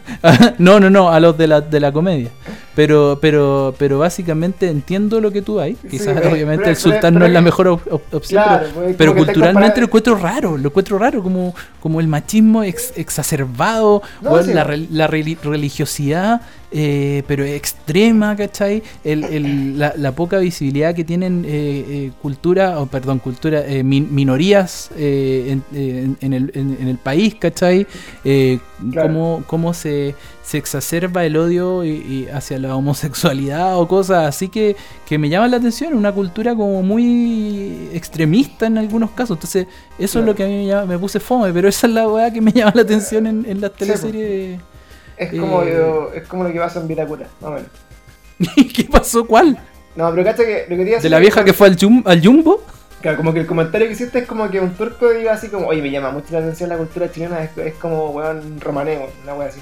[0.58, 2.30] no, no, no, a los de la, de la comedia.
[2.74, 5.74] Pero, pero, pero básicamente entiendo lo que tú hay.
[5.90, 8.66] Quizás pero- obviamente pero- el sultán pero- no es la mejor op- op- opción, Claro,
[8.72, 12.92] pero, pues, pero culturalmente lo encuentro raro, lo encuentro raro, como, como el machismo ex-
[12.96, 14.54] exacerbado, No, sí.
[14.54, 16.40] la, re- la reli- religiosidad,
[16.74, 18.82] eh, pero extrema, ¿cachai?
[19.04, 23.82] El, el- la, la poca visibilidad que tienen eh, eh, cultura, o perdón, cultura, eh,
[23.82, 27.86] min- minorías eh, en, en- en el, en- en el país, ¿cachai?
[28.24, 28.58] Eh,
[28.90, 29.08] Claro.
[29.08, 34.48] cómo, cómo se, se exacerba el odio y, y hacia la homosexualidad o cosas así
[34.48, 34.76] que,
[35.06, 39.36] que me llaman la atención, una cultura como muy extremista en algunos casos.
[39.36, 39.66] Entonces,
[39.98, 42.08] eso es lo que a mí me, llama- me puse fome, pero esa es la
[42.08, 43.78] weá que me llama la atención en, en las pues.
[43.88, 44.60] teleseries.
[45.16, 45.74] Es como, Eh.
[45.76, 47.68] yo- es como lo que pasa en Vitacura, más o menos.
[48.74, 49.24] ¿Qué pasó?
[49.26, 49.58] ¿Cuál?
[49.94, 52.24] No, pero cacha que lo que quería ¿De la vieja que fue al, jum- al
[52.24, 52.62] Jumbo?
[53.02, 55.66] Claro, como que el comentario que hiciste es como que un turco diga así como,
[55.66, 59.34] oye, me llama mucho la atención la cultura chilena, es, es como, weón, romaneo, una
[59.34, 59.60] wea así.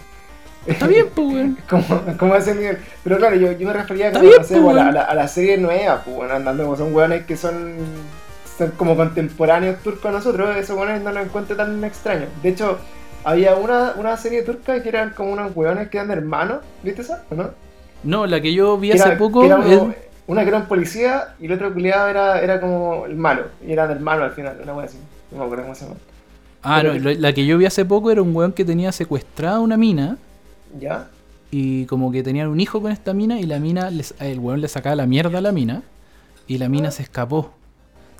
[0.71, 1.59] Está bien, pues, weón.
[1.69, 2.79] como, como ese nivel.
[3.05, 5.15] Pero claro, yo, yo me refería como, bien, no sé, a, la, a, la, a
[5.15, 7.75] la serie nueva, pues, bueno, andando como son weones que son,
[8.59, 12.29] son como contemporáneos turcos a nosotros, esos weones no los encuentro tan extraños.
[12.43, 12.79] De hecho,
[13.25, 17.23] había una, una serie turca que eran como unos weones que eran hermanos, ¿viste esa?
[17.31, 17.51] ¿O no?
[18.03, 19.97] No, la que yo vi hace poco era como- es-
[20.27, 23.47] Una que era un policía y el otro culiado era, era como el malo.
[23.67, 24.97] Y eran hermanos al final, una wea así.
[25.33, 25.97] No me acuerdo cómo se llama.
[26.63, 29.61] Ah, no, lo- la que yo vi hace poco era un weón que tenía secuestrada
[29.61, 30.17] una mina
[30.79, 31.09] ¿Ya?
[31.53, 34.61] y como que tenían un hijo con esta mina y la mina, les- el weón
[34.61, 35.83] le sacaba la mierda a la mina
[36.47, 37.51] y la mina se escapó.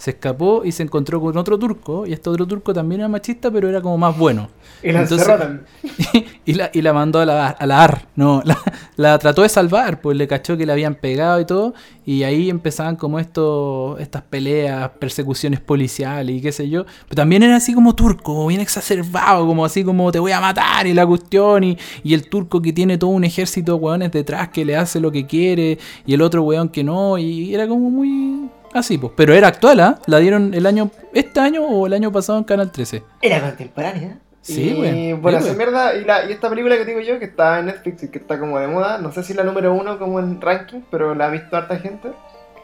[0.01, 3.51] Se escapó y se encontró con otro turco y este otro turco también era machista
[3.51, 4.49] pero era como más bueno.
[4.83, 5.67] Y la Entonces- también.
[6.47, 8.07] y, la, y la mandó a la, a la AR.
[8.17, 8.57] No, la,
[8.97, 11.75] la trató de salvar, pues le cachó que le habían pegado y todo.
[12.07, 16.87] Y ahí empezaban como esto, estas peleas, persecuciones policiales y qué sé yo.
[17.05, 20.41] Pero también era así como turco, como bien exacerbado, como así como te voy a
[20.41, 21.63] matar y la cuestión.
[21.63, 24.99] Y, y el turco que tiene todo un ejército de weones detrás que le hace
[24.99, 25.79] lo que quiere.
[26.07, 27.19] Y el otro weón que no.
[27.19, 29.13] Y era como muy así, pues.
[29.17, 29.99] Pero era actual, ¿ah?
[30.07, 33.03] La dieron el año, este año o el año pasado en Canal 13.
[33.23, 34.19] Era contemporánea.
[34.43, 35.13] Sí, y, güey.
[35.13, 35.95] Bueno, Sí, esa mierda.
[35.95, 38.39] Y, la, y esta película que digo yo, que está en Netflix y que está
[38.39, 41.27] como de moda, no sé si es la número uno como en ranking, pero la
[41.27, 42.13] ha visto harta gente.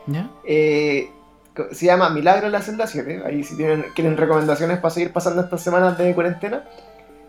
[0.07, 0.31] ¿Ya?
[0.45, 1.11] eh,
[1.73, 3.23] se llama Milagro en la celda 7.
[3.25, 6.65] Ahí si tienen, quieren recomendaciones para seguir pasando estas semanas de cuarentena.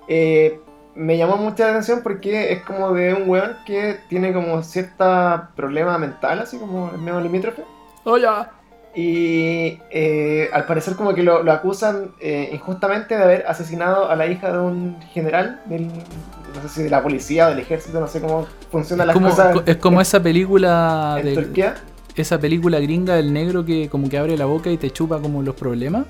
[0.08, 0.60] Eh,
[0.96, 5.52] me llamó mucha la atención porque es como de un weón que tiene como cierta
[5.56, 7.64] problema mental, así como el medio limítrofe.
[8.04, 8.28] Oye.
[9.00, 14.16] Y eh, al parecer como que lo, lo acusan eh, injustamente de haber asesinado a
[14.16, 18.00] la hija de un general, del, no sé si de la policía o del ejército,
[18.00, 21.76] no sé cómo las como, cosas es como esa película en de, Turquía.
[22.16, 25.44] esa película gringa del negro que como que abre la boca y te chupa como
[25.44, 26.08] los problemas.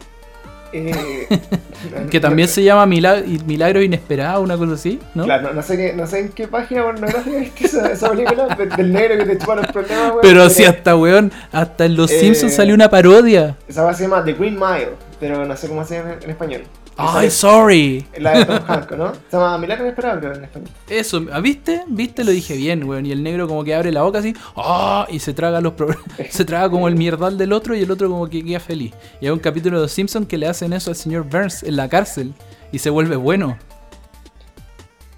[0.73, 1.27] Eh,
[2.09, 5.25] Que también se llama Mila- Milagros Inesperados, una cosa así, ¿no?
[5.25, 8.47] Claro, no, no sé qué, no sé en qué página pornográfica viste esa, esa película
[8.55, 10.19] de- del negro que te chupa los problemas, weón.
[10.21, 13.55] Pero si hasta, weón, hasta en Los Eh, Simpsons salió una parodia.
[13.67, 14.89] Esa se llama The Green Mile,
[15.19, 16.61] pero no sé cómo se llama en, en español.
[16.97, 18.05] Ay, sorry.
[18.17, 19.13] la de Tom Hanks, ¿no?
[19.13, 20.69] Se llama Milagro Inesperado, creo, en español.
[20.89, 21.83] Eso, ¿ah, ¿viste?
[21.87, 22.23] ¿Viste?
[22.23, 23.05] Lo dije bien, weón.
[23.05, 25.05] Y el negro como que abre la boca así, ¡ah!
[25.09, 26.03] y se traga los problemas.
[26.29, 28.93] se traga como el mierdal del otro y el otro como que queda feliz.
[29.21, 31.75] Y hay un capítulo de Los Simpsons que le hacen eso al señor Burns en
[31.75, 32.33] la cárcel
[32.71, 33.57] y se vuelve bueno.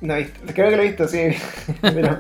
[0.02, 1.20] No, he visto- creo que lo he visto, sí.
[1.82, 2.20] pero,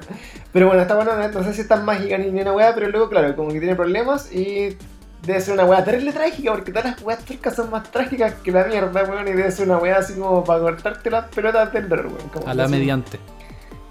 [0.51, 2.89] pero bueno, está bueno, no sé si es tan mágica ni, ni una weá, pero
[2.89, 4.75] luego, claro, como que tiene problemas y
[5.23, 8.51] debe ser una weá terrible trágica, porque todas las weas turcas son más trágicas que
[8.51, 11.89] la mierda, weón, y debe ser una weá así como para cortarte las pelotas del
[11.89, 12.29] dolor, weón.
[12.29, 13.19] como A la así, mediante.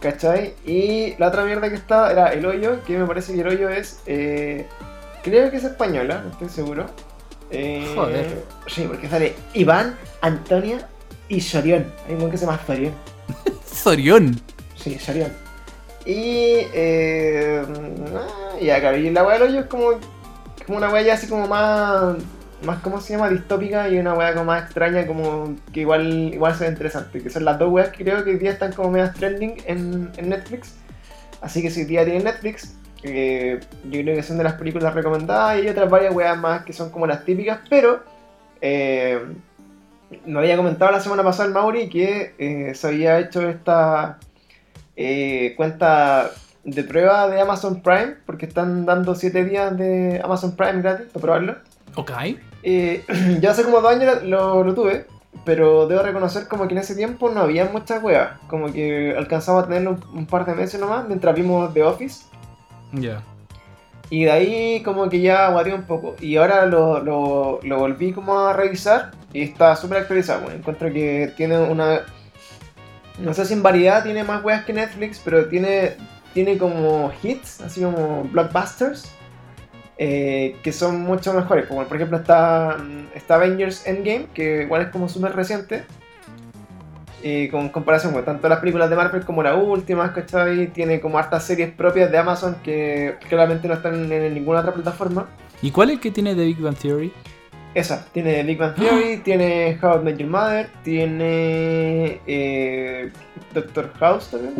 [0.00, 0.54] ¿Cachai?
[0.64, 3.68] Y la otra mierda que estaba era El Hoyo, que me parece que El Hoyo
[3.68, 4.66] es, eh,
[5.22, 6.86] creo que es española, no estoy seguro.
[7.50, 8.44] Eh, Joder.
[8.66, 10.86] Sí, porque sale Iván, Antonia
[11.28, 11.92] y Sorión.
[12.06, 12.92] Hay un que se llama Sorión.
[13.64, 14.40] Sorión.
[14.76, 15.32] Sí, Sharion.
[16.04, 16.66] Y.
[16.72, 17.62] Eh,
[18.14, 19.90] ah, ya, claro, y la weá del hoyo es como.
[20.68, 22.16] Como una weá ya así como más.
[22.62, 23.30] Más, ¿cómo se llama?
[23.30, 27.22] Distópica y una weá como más extraña, como que igual, igual se ve interesante.
[27.22, 30.10] Que son las dos weas que creo que hoy día están como medias trending en,
[30.16, 30.74] en Netflix.
[31.40, 34.94] Así que si hoy día tienen Netflix, eh, yo creo que son de las películas
[34.94, 38.02] recomendadas y hay otras varias weas más que son como las típicas, pero.
[38.60, 39.20] Eh,
[40.36, 44.18] había comentado la semana pasada el Mauri que eh, se había hecho esta
[44.96, 46.30] eh, cuenta
[46.70, 51.22] de prueba de Amazon Prime, porque están dando 7 días de Amazon Prime gratis para
[51.22, 51.56] probarlo.
[51.96, 52.12] Ok.
[52.62, 53.04] Eh,
[53.40, 55.06] ya hace como dos años lo, lo tuve,
[55.44, 59.64] pero debo reconocer como que en ese tiempo no había muchas weas, como que alcanzamos
[59.64, 62.24] a tenerlo un, un par de meses nomás mientras vimos The Office.
[62.92, 63.22] Ya.
[64.10, 66.16] Y de ahí como que ya guateó un poco.
[66.20, 70.42] Y ahora lo, lo, lo volví como a revisar y está súper actualizado.
[70.42, 70.56] bueno.
[70.58, 72.02] Encuentro que tiene una...
[73.18, 75.96] No sé si en variedad tiene más weas que Netflix, pero tiene,
[76.34, 79.10] tiene como hits, así como blockbusters,
[79.98, 81.66] eh, que son mucho mejores.
[81.66, 82.76] Como por ejemplo está,
[83.14, 85.84] está Avengers Endgame, que igual es como súper reciente.
[87.22, 90.68] eh, con comparación con tanto las películas de Marvel como las últimas, ¿cachai?
[90.68, 95.26] Tiene como hartas series propias de Amazon que claramente no están en ninguna otra plataforma.
[95.60, 97.12] ¿Y cuál es el que tiene de Big Bang Theory?
[97.74, 103.10] Esa, tiene Big Bang Theory, tiene How I Met Your Mother, tiene eh,
[103.52, 104.54] Doctor House también.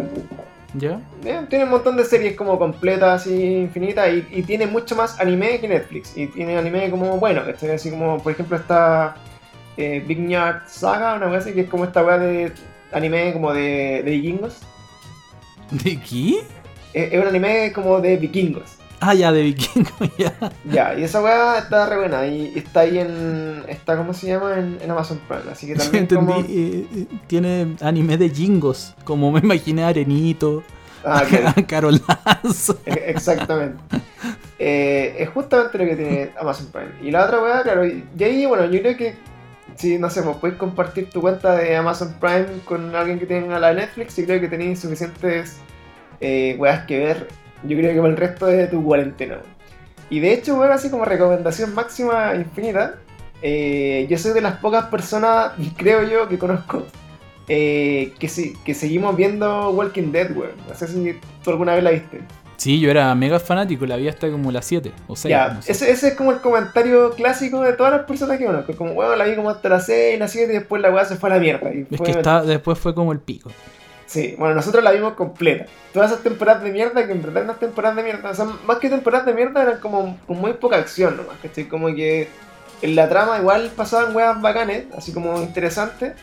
[0.75, 1.01] ¿Ya?
[1.25, 5.19] Eh, tiene un montón de series como completas y infinitas y, y tiene mucho más
[5.19, 6.17] anime que Netflix.
[6.17, 7.71] Y tiene anime como bueno, ¿cachai?
[7.71, 9.17] Así como, por ejemplo, está
[9.77, 10.29] eh, Big
[10.67, 12.53] Saga, una wea así que es como esta wea de
[12.93, 14.61] anime como de, de vikingos.
[15.71, 16.41] ¿De qué?
[16.93, 18.78] Es, es un anime como de vikingos.
[19.01, 20.35] Ah, ya, de vikingo, ya.
[20.65, 22.27] Ya, y esa weá está re buena.
[22.27, 23.65] Y está ahí en.
[23.69, 24.59] Está, ¿cómo se llama?
[24.59, 25.51] En, en Amazon Prime.
[25.53, 26.03] Así que también.
[26.05, 26.41] Entendí, como...
[26.41, 30.63] eh, eh, tiene anime de jingos, como me imaginé a Arenito,
[31.05, 31.49] Ah, claro.
[31.57, 32.01] a Carol
[32.43, 32.79] Lazo.
[32.87, 33.79] E- Exactamente.
[34.59, 36.91] Eh, es justamente lo que tiene Amazon Prime.
[37.03, 39.15] Y la otra weá, claro, y ahí, bueno, yo creo que
[39.77, 43.61] si, no sé, pues puedes compartir tu cuenta de Amazon Prime con alguien que tenga
[43.61, 45.59] la Netflix y creo que tenéis suficientes
[46.21, 47.29] eh, weas que ver,
[47.65, 49.39] yo creo que para el resto de tu cuarentena.
[50.11, 52.95] Y de hecho, weón, así como recomendación máxima infinita,
[53.43, 56.87] eh, yo soy de las pocas personas, creo yo, que conozco,
[57.49, 60.53] eh, que, si- que seguimos viendo Walking Dead, weón.
[60.69, 62.21] No sé si tú alguna vez la viste.
[62.57, 65.31] Sí, yo era mega fanático, la vi hasta como las 7 o 6.
[65.31, 65.71] Ya, no sé.
[65.71, 68.75] ese, ese es como el comentario clásico de todas las personas que conozco.
[68.75, 71.15] Como, bueno, la vi como hasta las 6, las 7 y después la weá se
[71.15, 71.73] fue a la mierda.
[71.73, 73.53] Y Es que está, después fue como el pico.
[74.09, 75.67] Sí, bueno, nosotros la vimos completa.
[75.93, 78.31] Todas esas temporadas de mierda que en verdad no temporadas de mierda.
[78.31, 81.69] O sea, más que temporadas de mierda eran como con muy poca acción nomás, ¿cachai?
[81.69, 82.27] Como que
[82.81, 86.15] en la trama igual pasaban weas bacanes, así como interesantes.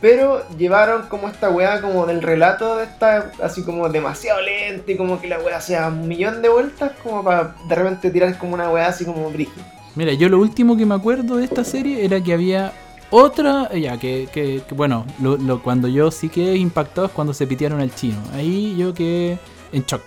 [0.00, 4.96] Pero llevaron como esta wea como del relato de esta, así como demasiado lenta y
[4.96, 8.54] como que la wea sea un millón de vueltas como para de repente tirar como
[8.54, 9.64] una wea así como brígida.
[9.94, 12.72] Mira, yo lo último que me acuerdo de esta serie era que había
[13.10, 17.12] otra, eh, ya, que, que- que, bueno, lo, lo- cuando yo sí quedé impactado es
[17.12, 18.18] cuando se pitearon al chino.
[18.34, 19.38] Ahí yo quedé
[19.72, 20.02] en shock.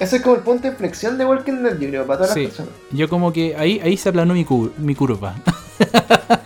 [0.00, 2.42] Ese es como el punto de inflexión de Walking Dead, yo creo, para todas Sí.
[2.44, 2.72] las personas.
[2.92, 5.34] Yo como que ahí, ahí se aplanó mi, cu- mi curva.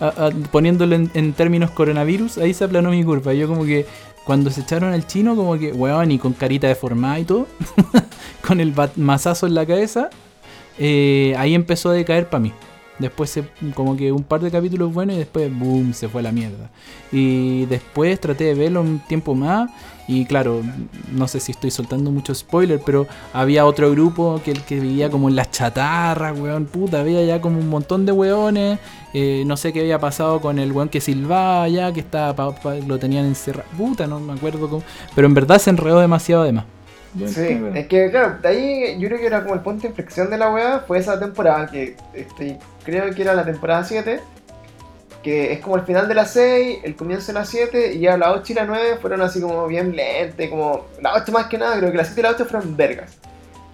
[0.00, 3.32] A- a- poniéndolo en, en términos coronavirus, ahí se aplanó mi curva.
[3.34, 3.86] Yo como que
[4.24, 7.46] cuando se echaron al chino, como que, weón, y con carita deformada y todo,
[8.46, 10.10] con el mazazo en la cabeza,
[10.78, 12.52] eh, ahí empezó a decaer para mí.
[12.98, 16.24] Después se, como que un par de capítulos buenos y después, boom, se fue a
[16.24, 16.70] la mierda.
[17.10, 19.68] Y después traté de verlo un tiempo más
[20.06, 20.60] y claro,
[21.12, 25.28] no sé si estoy soltando mucho spoiler, pero había otro grupo que que vivía como
[25.28, 28.78] en las chatarras, weón, puta, había ya como un montón de weones.
[29.14, 32.74] eh, no sé qué había pasado con el weón que silbaba ya, que estaba pa-
[32.76, 33.68] lo tenían encerrado.
[33.76, 34.82] Puta, no me acuerdo cómo.
[35.14, 36.64] Pero en verdad se enredó demasiado además.
[37.28, 40.30] Sí, es que claro, de ahí yo creo que era como el punto de inflexión
[40.30, 44.20] de la weá, fue esa temporada que este, creo que era la temporada 7,
[45.22, 48.16] que es como el final de la 6, el comienzo de la 7, y ya
[48.16, 51.56] la 8 y la 9 fueron así como bien lentes, como la 8 más que
[51.56, 53.16] nada, creo que la 7 y la 8 fueron vergas.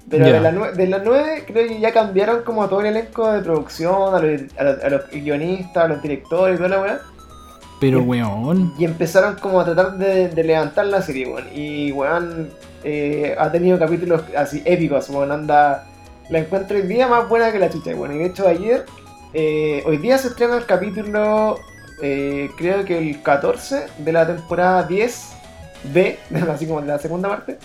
[0.08, 0.32] Pero Ya.
[0.34, 3.40] de, la, nue- de la 9 creo que ya cambiaron como todo el elenco de
[3.40, 7.00] producción, a los, a los- a los guionistas, a los directores y toda la weá.
[7.80, 8.74] Pero weón.
[8.78, 11.46] Y empezaron como a tratar de, de levantar la serie, weón.
[11.54, 12.50] Y weón
[12.84, 15.32] eh, ha tenido capítulos así épicos, weón.
[15.32, 15.86] Anda,
[16.28, 18.14] la encuentro hoy día más buena que la chucha, weón.
[18.14, 18.86] Y de hecho ayer,
[19.32, 21.58] eh, hoy día se estrena el capítulo,
[22.02, 26.16] eh, creo que el 14 de la temporada 10B,
[26.52, 27.58] así como de la segunda parte.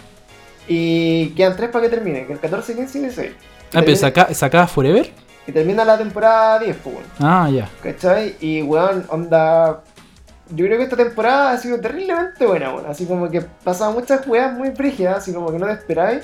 [0.68, 3.32] Y quedan tres para que termine, que el 14, 15 y 16.
[3.74, 5.12] Ah, pero saca, Forever.
[5.48, 7.08] Y termina la temporada 10, pues, weón.
[7.20, 7.70] Ah, ya.
[7.82, 8.36] ¿Cachai?
[8.40, 9.82] Y weón, onda.
[10.52, 12.86] Yo creo que esta temporada ha sido terriblemente buena, weón.
[12.88, 16.24] Así como que pasan muchas weas muy frígidas, así como que no te esperáis.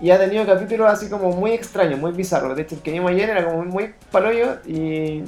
[0.00, 2.56] Y ha tenido capítulos así como muy extraños, muy bizarros.
[2.56, 5.22] De hecho, el que vimos ayer era como muy paloyo y.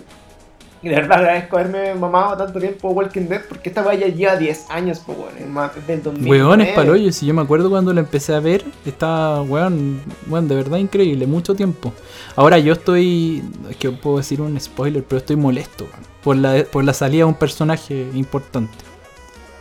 [0.81, 4.37] Y de verdad agradezco haberme mamado tanto tiempo Walking Dead porque esta wea ya lleva
[4.37, 5.71] 10 años, pues weón.
[5.77, 6.31] Es del 2000.
[6.31, 7.11] Weón, es paloyo.
[7.13, 11.27] Si yo me acuerdo cuando lo empecé a ver, estaba, weón, weón, de verdad increíble,
[11.27, 11.93] mucho tiempo.
[12.37, 16.63] Ahora yo estoy, es que puedo decir un spoiler, pero estoy molesto, weón, por la,
[16.71, 18.75] por la salida de un personaje importante.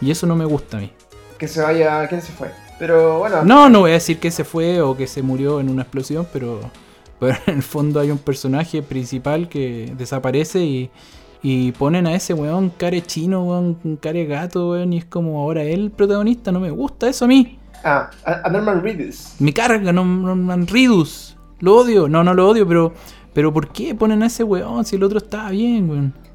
[0.02, 0.92] Y eso no me gusta a mí.
[1.38, 2.06] Que se vaya.
[2.10, 2.52] ¿Quién se fue?
[2.78, 3.46] Pero bueno.
[3.46, 6.28] No, no voy a decir que se fue o que se murió en una explosión,
[6.34, 6.60] pero,
[7.22, 10.92] pero en el fondo hay un personaje principal que desaparece y,
[11.42, 15.64] y ponen a ese weón care chino, weón, care gato, weón, y es como ahora
[15.64, 17.60] él el protagonista, no me gusta eso a mí.
[17.86, 19.36] Ah, a, Norman Reedus.
[19.40, 21.38] Me carga, no, no, no, Ridus.
[21.62, 22.94] Lo odio, no, no lo odio, pero,
[23.34, 26.28] pero ¿por qué ponen a ese weón si el otro estaba bien, weón?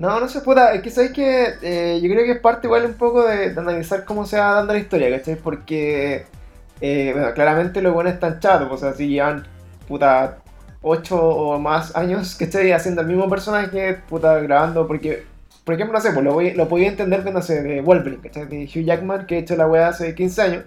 [0.00, 0.72] No, no se pueda.
[0.72, 4.06] Es que sabéis que eh, yo creo que es parte igual un poco de, analizar
[4.06, 5.36] cómo se va dando la historia, ¿cachai?
[5.36, 6.24] Porque,
[6.80, 9.46] eh, bueno, claramente los buenos están chatos, pues, o sea, si llevan,
[9.86, 10.38] puta,
[10.80, 12.72] 8 o más años, ¿cachai?
[12.72, 15.24] Haciendo el mismo personaje, puta, grabando, porque,
[15.64, 18.22] por ejemplo, no sé, pues lo, voy, lo podía entender de, no sé, de Wolverine,
[18.22, 18.46] ¿cachai?
[18.46, 20.64] De Hugh Jackman, que ha hecho la weá hace 15 años,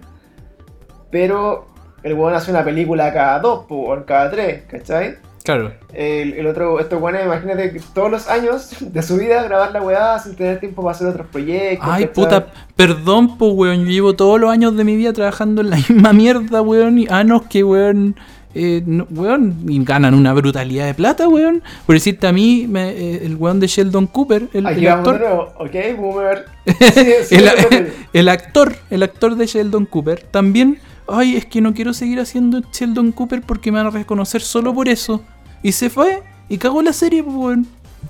[1.10, 1.66] pero
[2.04, 5.16] el weón hace una película cada dos, pues, o cada tres, ¿cachai?
[5.44, 5.72] Claro.
[5.92, 9.82] El, el otro, estos weones, imagínate que todos los años de su vida grabar la
[9.82, 11.86] weá sin tener tiempo para hacer otros proyectos.
[11.88, 13.84] Ay, puta, perdón, pues, weón.
[13.84, 16.98] Yo llevo todos los años de mi vida trabajando en la misma mierda, weón.
[16.98, 18.16] Y anos que, weón,
[18.54, 21.62] eh, no- weón, y ganan una brutalidad de plata, weón.
[21.84, 25.20] Por decirte a mí, me- eh, el weón de Sheldon Cooper, el, Aquí el actor.
[25.20, 26.46] nuevo, ok, boomer.
[27.28, 31.92] Sí, el, el actor, el actor de Sheldon Cooper, también ay, es que no quiero
[31.92, 35.20] seguir haciendo Sheldon Cooper porque me van a reconocer solo por eso.
[35.64, 37.66] Y se fue y cagó la serie, pues, weón.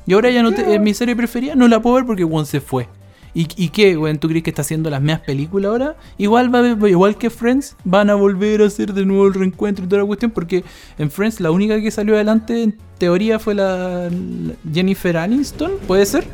[0.07, 2.61] Y ahora ya no te, mi serie preferida no la puedo ver porque weón se
[2.61, 2.87] fue.
[3.33, 4.19] ¿Y, ¿Y qué, weón?
[4.19, 5.97] ¿Tú crees que está haciendo las mismas películas ahora?
[6.19, 9.85] Igual va a- igual que Friends, van a volver a hacer de nuevo el reencuentro
[9.85, 10.63] y toda la cuestión, porque
[10.99, 16.07] en Friends la única que salió adelante en teoría fue la, la Jennifer Aniston, ¿puede
[16.07, 16.25] ser?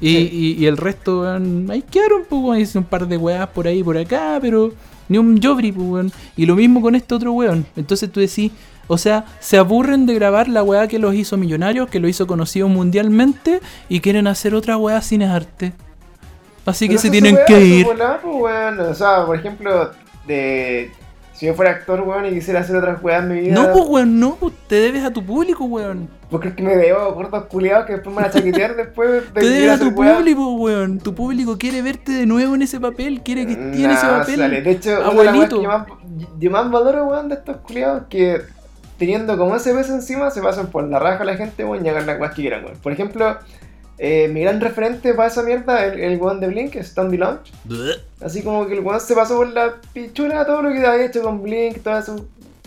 [0.00, 0.30] Y, Sí.
[0.32, 3.66] y- y el resto, weón, ahí quedaron, pues, weón, hice un par de weas por
[3.68, 4.72] ahí y por acá, pero
[5.08, 6.12] ni un Jobri, pues, weón.
[6.36, 7.64] Y lo mismo con este otro weón.
[7.76, 8.50] Entonces tú decís,
[8.86, 12.26] o sea, se aburren de grabar la weá que los hizo millonarios, que lo hizo
[12.26, 15.72] conocido mundialmente, y quieren hacer otra weá sin arte.
[16.66, 17.84] Así que se tienen weá, que ir.
[17.86, 18.80] volá, pues, weón.
[18.80, 19.90] O sea, por ejemplo,
[20.26, 20.90] de.
[21.34, 23.54] Si yo fuera actor, weón, y quisiera hacer otras weas en mi vida.
[23.54, 26.08] No, pues weón, no, pues, te debes a tu público, weón.
[26.30, 29.40] ¿Vos crees que me debo gordos culiados que después me van a chaquetear después de
[29.40, 30.98] Te debes a tu público, weón.
[31.00, 34.18] Tu público quiere verte de nuevo en ese papel, quiere que estés en ese Nah,
[34.20, 34.36] papel.
[34.36, 34.62] sale.
[34.62, 35.56] De hecho, una de las weas Abuelito.
[35.56, 35.86] que yo más,
[36.38, 38.40] yo más valoro, weón, de estos culiados que
[38.98, 41.88] teniendo como ese peso encima se pasan por la raja a la gente, weón, y
[41.88, 42.76] hagan las weas que quieran, weón.
[42.78, 43.36] Por ejemplo,
[43.98, 47.52] eh, mi gran referente para esa mierda, el, el weón de Blink, es Standy Launch.
[48.20, 51.22] Así como que el weón se pasó por la pichula todo lo que había hecho
[51.22, 52.26] con Blink, toda su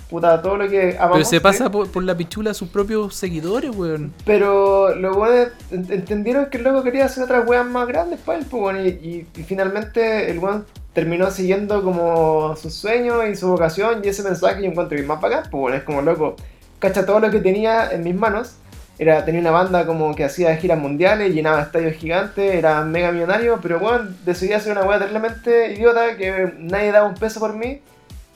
[0.09, 1.17] puta, todo lo que amamos.
[1.17, 1.39] Pero se ¿sí?
[1.41, 4.13] pasa por, por la pichula a sus propios seguidores, weón.
[4.25, 8.39] Pero los weones ent- entendieron que el loco quería hacer otras weas más grandes para
[8.39, 10.65] él, pues, weón, y, y- y finalmente el weón
[10.98, 15.22] terminó siguiendo como sus sueños y su vocación, y ese mensaje yo encuentro es más
[15.22, 16.36] bacán, pues, weón, es como loco,
[16.80, 18.56] cacha todo lo que tenía en mis manos.
[18.98, 23.60] Era, tenía una banda como que hacía giras mundiales, llenaba estadios gigantes, era mega millonario,
[23.62, 27.80] pero weón, decidí hacer una wea terriblemente idiota que nadie daba un peso por mí.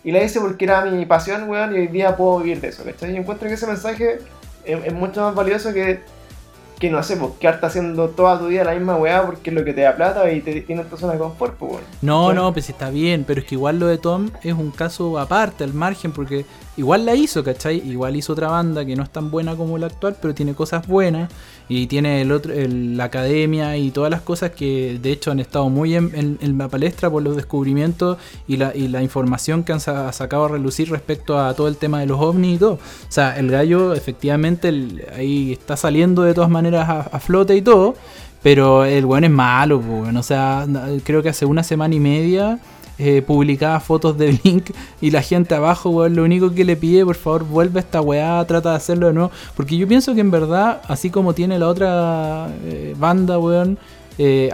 [0.03, 2.83] Y la hice porque era mi pasión, weón, y hoy día puedo vivir de eso,
[2.83, 3.11] ¿cachai?
[3.11, 4.19] Yo encuentro que ese mensaje
[4.65, 6.01] es, es mucho más valioso que,
[6.81, 9.63] que no sé, pues, quedarte haciendo toda tu vida la misma weá porque es lo
[9.63, 11.83] que te da plata y te tiene tu zona de confort, pues.
[12.01, 15.19] No, no, pues está bien, pero es que igual lo de Tom es un caso
[15.19, 16.43] aparte, al margen, porque
[16.77, 17.87] igual la hizo, ¿cachai?
[17.87, 20.87] Igual hizo otra banda que no es tan buena como la actual, pero tiene cosas
[20.87, 21.31] buenas
[21.73, 25.39] y tiene el otro, el- la academia y todas las cosas que de hecho han
[25.39, 30.45] estado muy en, la palestra por los descubrimientos y la, información que han sa- sacado
[30.45, 32.73] a relucir respecto a todo el tema de los ovnis y todo.
[32.73, 34.67] O sea, el gallo efectivamente
[35.15, 37.95] ahí está saliendo de todas maneras a, a flote y todo.
[38.43, 40.17] Pero el weón es malo, weón.
[40.17, 40.65] O sea,
[41.03, 42.59] creo que hace una semana y media
[42.97, 44.71] eh, publicaba fotos de Blink
[45.01, 48.01] y la gente abajo, weón, lo único que le pide, por favor, vuelve a esta
[48.01, 49.31] weá, trata de hacerlo de nuevo.
[49.55, 53.77] Porque yo pienso que en verdad, así como tiene la otra eh, banda, weón,
[54.17, 54.51] eh,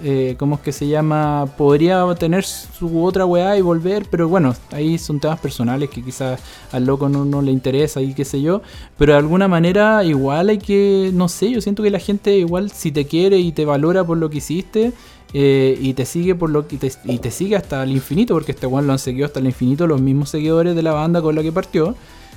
[0.00, 1.46] eh, ¿cómo es que se llama?
[1.56, 6.40] Podría tener su otra weá y volver, pero bueno, ahí son temas personales que quizás
[6.70, 8.62] al loco no, no le interesa y qué sé yo.
[8.96, 12.70] Pero de alguna manera igual hay que, no sé, yo siento que la gente igual
[12.70, 14.92] si te quiere y te valora por lo que hiciste
[15.34, 18.52] eh, y te sigue por lo que te, y te sigue hasta el infinito, porque
[18.52, 21.34] este weón lo han seguido hasta el infinito los mismos seguidores de la banda con
[21.34, 21.94] la que partió.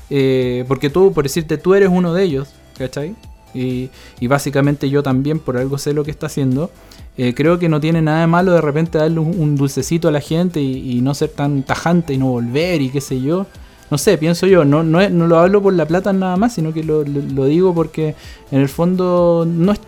[0.10, 3.16] eh, porque tú, por decirte, tú eres uno de ellos, ¿cachai?
[3.54, 3.90] Y,
[4.20, 6.70] y básicamente yo también, por algo sé lo que está haciendo.
[7.18, 10.22] Eh, creo que no tiene nada de malo de repente darle un, dulcecito a la
[10.22, 13.46] gente y, y no ser tan tajante y no volver y qué sé yo.
[13.90, 16.72] No sé, pienso yo, no, no, no lo hablo por la plata nada más, sino
[16.74, 18.16] que lo, lo- digo porque
[18.52, 19.80] en el fondo no es,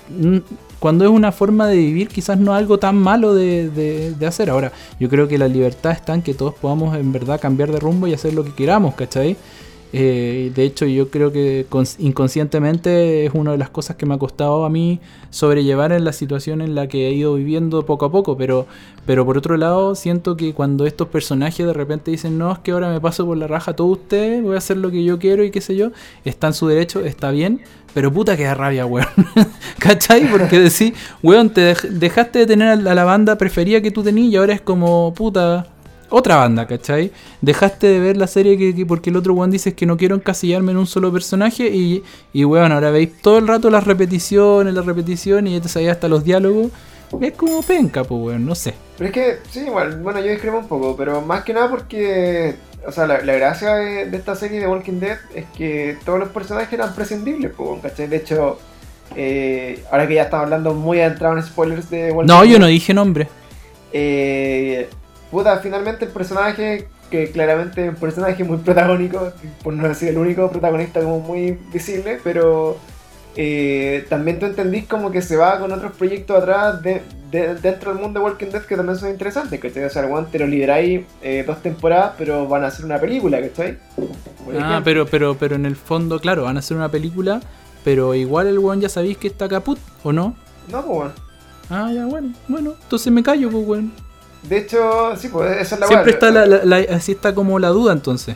[0.83, 4.49] cuando es una forma de vivir quizás no algo tan malo de, de- de hacer.
[4.49, 7.79] Ahora, yo creo que la libertad está en que todos podamos en verdad cambiar de
[7.79, 9.37] rumbo y hacer lo que queramos, ¿cachai?
[9.95, 14.15] Eh, de hecho, yo creo que cons- inconscientemente es una de las cosas que me
[14.15, 18.05] ha costado a mí sobrellevar en la situación en la que he ido viviendo poco
[18.05, 18.35] a poco.
[18.35, 18.65] Pero,
[19.05, 22.71] pero por otro lado, siento que cuando estos personajes de repente dicen, no, es que
[22.71, 25.43] ahora me paso por la raja todo usted, voy a hacer lo que yo quiero
[25.43, 25.91] y qué sé yo,
[26.25, 27.61] está en su derecho, está bien.
[27.93, 29.05] Pero puta que da rabia, weón.
[29.77, 30.27] ¿Cachai?
[30.31, 34.31] Porque decís, weón, te dej- dejaste de tener a la banda preferida que tú tenías
[34.33, 35.67] y ahora es como, puta,
[36.15, 37.11] otra banda, ¿cachai?
[37.41, 40.15] Dejaste de ver la serie que, que- porque el otro weón dice que no quiero
[40.15, 42.03] encasillarme en un solo personaje y,
[42.33, 45.95] y weón, ahora veis todo el rato las repeticiones, las repeticiones y ya te sabías
[45.95, 46.71] hasta los diálogos.
[47.21, 48.73] Es como penca, pues weón, no sé.
[48.97, 52.55] Pero es que, sí, igual, bueno, yo discrepo un poco, pero más que nada porque,
[52.87, 56.19] o sea, la, la gracia de, de esta serie de Walking Dead es que todos
[56.19, 58.07] los personajes eran prescindibles, pues, ¿cachai?
[58.07, 58.59] De hecho,
[59.15, 62.59] eh, ahora que ya estamos hablando muy adentrado en spoilers de Walking No, Dead, yo
[62.59, 63.27] no dije nombre.
[63.91, 64.89] eh,
[65.33, 70.17] puta, finalmente el personaje, que claramente es un personaje muy protagónico, por no decir el
[70.17, 72.77] único protagonista como muy visible, pero
[73.35, 77.91] eh, también tú entendís como que se va con otros proyectos atrás de, de- dentro
[77.91, 79.83] del mundo de Walking Dead que también son interesantes, ¿cachai?
[79.85, 83.41] O sea, el te lo liberáis eh, dos temporadas, pero van a hacer una película,
[83.41, 83.77] ¿cachai?
[84.59, 87.41] Ah, pero, pero, pero en el fondo, claro, van a hacer una película,
[87.83, 90.35] pero igual el weón ya sabéis que está caput, ¿o no?
[90.69, 91.11] No, pues bueno.
[91.69, 93.91] Ah, ya, bueno, bueno, entonces me callo, pues weón.
[94.43, 97.59] De hecho, sí, pues esa es la Siempre está la, la- la- así está como
[97.59, 98.35] la duda entonces.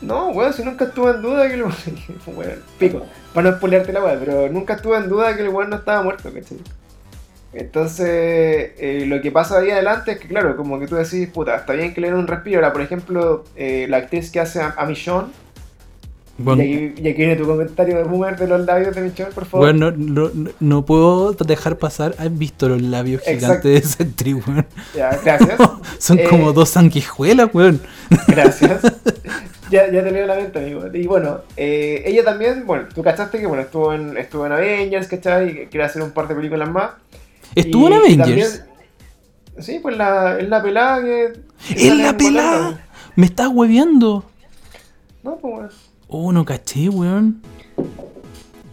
[0.00, 1.62] No, weón, si nunca estuve en duda que el
[2.26, 2.62] weón.
[2.78, 3.06] Pico.
[3.32, 6.02] Para no spoilearte la weá, pero nunca estuve en duda que el weón no estaba
[6.02, 6.58] muerto, ¿cachai?
[7.54, 11.54] Entonces, eh, lo que pasa ahí adelante es que, claro, como que tú decís, puta,
[11.56, 12.58] está bien que le den un respiro.
[12.60, 15.28] Ahora, por ejemplo, eh, la actriz que hace a, a Michonne,
[16.38, 19.32] Bueno, y, aquí, y aquí viene tu comentario de boomer de los labios de Michonne,
[19.32, 19.66] por favor.
[19.66, 22.14] bueno, no, no- no puedo dejar pasar.
[22.18, 24.66] ¿Has visto los labios gigantes de actriz, weón?
[24.96, 25.58] Ya, gracias.
[25.98, 27.80] Son Eh, como dos sanguijuelas, weón.
[28.28, 28.80] Gracias.
[29.70, 30.84] ya, ya te leo la mente, amigo.
[30.92, 35.06] Y bueno, eh, ella también, bueno, tú cachaste que bueno, estuvo en, estuvo en Avengers,
[35.08, 35.50] ¿cachai?
[35.50, 36.92] Y quiere hacer un par de películas más.
[37.54, 38.18] Estuvo en Y- Avengers.
[38.26, 38.50] también-
[39.64, 41.32] sí, pues la, es la pelada que.
[41.68, 42.86] que ¡Es la pelada!
[43.16, 44.24] Me estás hueveando.
[45.22, 45.91] No, pues.
[46.14, 47.40] Oh, no caché, weón.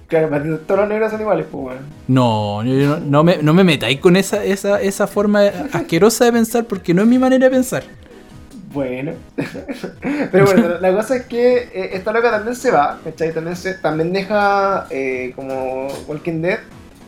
[0.07, 0.27] Claro,
[0.67, 1.81] todos los negros son iguales, pues bueno.
[2.09, 6.33] No, yo no, no me, no me metáis con esa, esa, esa forma asquerosa de
[6.33, 7.83] pensar porque no es mi manera de pensar.
[8.73, 9.13] Bueno.
[10.31, 13.33] Pero bueno, la cosa es que eh, esta loca también se va, ¿cachai?
[13.33, 16.59] También, se, también deja eh, como Walking Dead.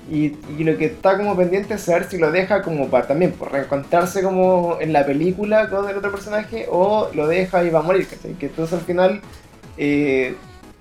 [0.10, 3.34] Y, y lo que está como pendiente es saber si lo deja como para también,
[3.34, 7.80] por reencontrarse como en la película con el otro personaje o lo deja y va
[7.80, 8.34] a morir, ¿cachai?
[8.34, 9.22] Que entonces al final
[9.78, 10.36] eh,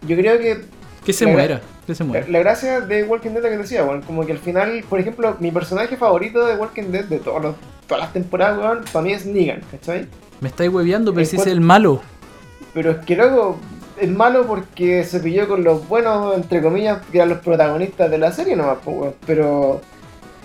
[0.07, 0.61] yo creo que
[1.05, 2.27] Que se La- muera, que se la, muera.
[2.29, 5.37] la gracia de Walking Dead lo que decía, weón, como que al final, por ejemplo,
[5.41, 7.55] mi personaje favorito de Walking Dead de todos los-
[7.87, 10.07] todas las temporadas, weón, para mí es Negan, ¿cachai?
[10.41, 12.01] Me estáis hueveando, pero si es el malo.
[12.75, 13.59] Pero es que luego
[14.01, 18.19] es malo porque se pilló con los buenos, entre comillas, que eran los protagonistas de
[18.19, 19.15] la serie nomás, pues, weón.
[19.27, 19.81] Pero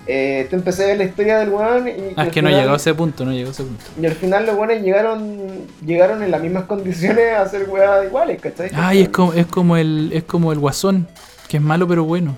[0.06, 2.72] eh, te empecé a ver la historia del weón y, Ah, es que no llegó
[2.72, 3.84] a ese punto, no llegó a ese punto.
[4.00, 8.40] y al final los buenos llegaron llegaron en las mismas condiciones a hacer weas iguales,
[8.40, 8.70] ¿cachai?
[8.74, 11.08] Ay, es como, es como el, es como el guasón,
[11.48, 12.36] que es malo pero bueno.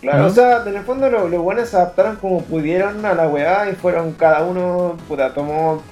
[0.00, 0.26] Claro, ¿no?
[0.26, 3.68] o sea, en el fondo los, los buenos se adaptaron como pudieron a la weá
[3.70, 5.82] y fueron cada uno, puta, tomó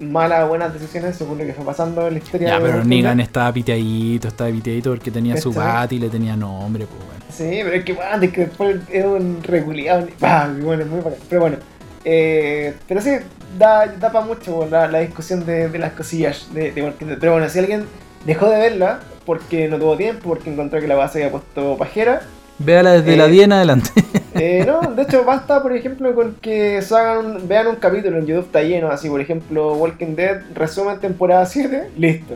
[0.00, 2.48] malas o buenas decisiones según lo que fue pasando en la historia.
[2.48, 6.36] Ya, de pero Negan estaba piteadito, estaba piteadito porque tenía su bate y le tenía
[6.36, 7.24] nombre, pues bueno.
[7.32, 10.06] Sí, pero es que, weón, es que después es un regulado.
[10.22, 11.18] Ah, bueno, es muy bacán.
[11.28, 11.56] Pero bueno,
[12.04, 13.10] eh, pero sí,
[13.58, 17.18] da, da para mucho la, la discusión de, de las cosillas de, de Dead.
[17.20, 17.84] Pero bueno, si alguien
[18.24, 22.22] dejó de verla porque no tuvo tiempo, porque encontró que la base había puesto pajera,
[22.58, 23.90] Véala desde la Eh, 10 en adelante.
[24.34, 28.46] Eh, no, de hecho basta, por ejemplo, con que hagan vean un capítulo en YouTube
[28.46, 32.34] está lleno, así por ejemplo Walking Dead, resumen temporada 7, listo.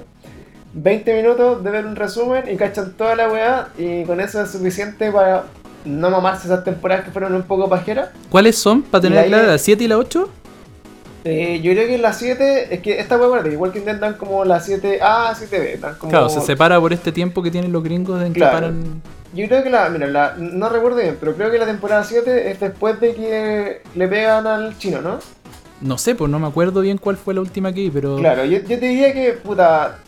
[0.74, 4.50] 20 minutos de ver un resumen y cachan toda la weá y con eso es
[4.50, 5.44] suficiente para
[5.84, 8.08] no mamarse esas temporadas que fueron un poco pajeras.
[8.30, 8.80] ¿Cuáles son?
[8.82, 10.30] Para tener clara, la 7 y la 8.
[11.24, 14.14] Eh, yo creo que en la 7, es que esta weá, que Walking Dead dan
[14.14, 16.10] como la 7A, 7B, dan como...
[16.10, 18.52] Claro, se separa por este tiempo que tienen los gringos en que Claro.
[18.54, 19.02] paran.
[19.34, 22.50] Yo creo que la, mira, la, no recuerdo bien, pero creo que la temporada 7
[22.50, 25.18] es después de que le pegan al chino, ¿no?
[25.80, 28.16] No sé, pues no me acuerdo bien cuál fue la última que vi, pero.
[28.18, 29.98] Claro, yo, yo te diría que, puta,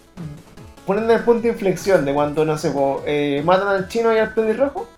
[0.86, 4.18] poniendo el punto de inflexión de cuando, no sé, po, eh, matan al chino y
[4.18, 4.88] al pelirrojo,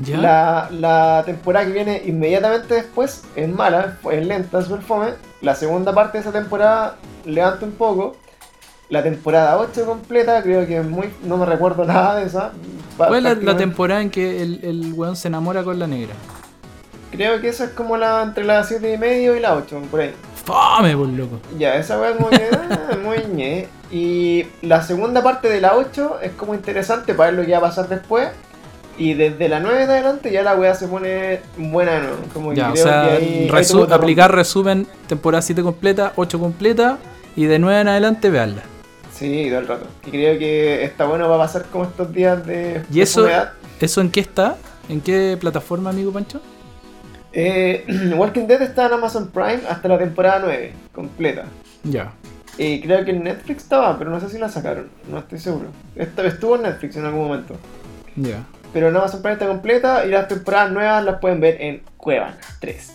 [0.00, 0.16] ¿Ya?
[0.16, 5.14] la, la temporada que viene inmediatamente después es mala, es lenta, es fome.
[5.40, 8.16] La segunda parte de esa temporada levanta un poco.
[8.90, 11.08] La temporada 8 completa, creo que es muy.
[11.24, 12.52] No me recuerdo nada de esa.
[12.96, 16.12] ¿Cuál es la, la temporada en que el, el weón se enamora con la negra?
[17.12, 20.00] Creo que esa es como la entre la 7 y medio y la 8, por
[20.00, 20.12] ahí.
[20.44, 21.38] ¡Fame, por loco!
[21.58, 23.68] Ya, esa weá como que ah, muy ñe.
[23.92, 27.58] Y la segunda parte de la 8 es como interesante para ver lo que va
[27.58, 28.28] a pasar después.
[28.98, 32.16] Y desde la 9 en adelante ya la weá se pone buena de nuevo.
[32.34, 36.98] Como Ya, o creo sea, que ahí- resu- aplicar resumen, temporada 7 completa, 8 completa
[37.36, 38.62] y de 9 en adelante veanla.
[39.20, 39.86] Sí, todo el rato.
[40.06, 42.82] Y creo que está bueno va a pasar como estos días de.
[42.90, 43.28] ¿Y de eso-.
[43.80, 44.56] ¿Eso en qué está?
[44.88, 46.40] ¿En qué plataforma, amigo Pancho?
[47.32, 47.84] Eh,
[48.16, 51.44] Walking Dead está en Amazon Prime hasta la temporada 9, completa.
[51.84, 52.12] Ya.
[52.58, 54.88] Y creo que en Netflix estaba, pero no sé si la sacaron.
[55.10, 55.66] No estoy seguro.
[55.94, 57.56] Esta- Estuvo en Netflix en algún momento.
[58.16, 58.42] Ya.
[58.72, 62.38] Pero en Amazon Prime está completa y las temporadas nuevas las pueden ver en Cuevana
[62.60, 62.90] 3.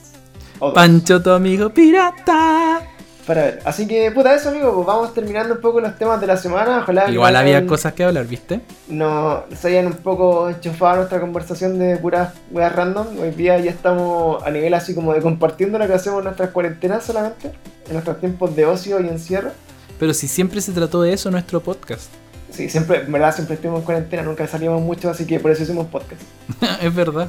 [0.59, 2.81] O dos, Pancho, tu amigo pirata.
[3.25, 3.59] Para ver.
[3.65, 4.73] Así que, puta, eso, amigo.
[4.75, 6.79] Pues vamos terminando un poco los temas de la semana.
[6.83, 8.61] Ojalá Igual había hayan- cosas que hablar, ¿viste?
[8.87, 13.07] No, se hayan un poco enchufado nuestra conversación de puras weas random.
[13.19, 16.51] Hoy día ya estamos a nivel así como de compartiendo lo que hacemos en nuestras
[16.51, 17.51] cuarentenas solamente.
[17.87, 19.51] En nuestros tiempos de ocio y encierro.
[19.99, 22.09] Pero si siempre se trató de eso nuestro podcast.
[22.55, 25.63] Sí, siempre, en verdad, siempre estuvimos en cuarentena, nunca salíamos mucho, así que por eso
[25.63, 26.21] hicimos podcast.
[26.81, 27.27] es verdad.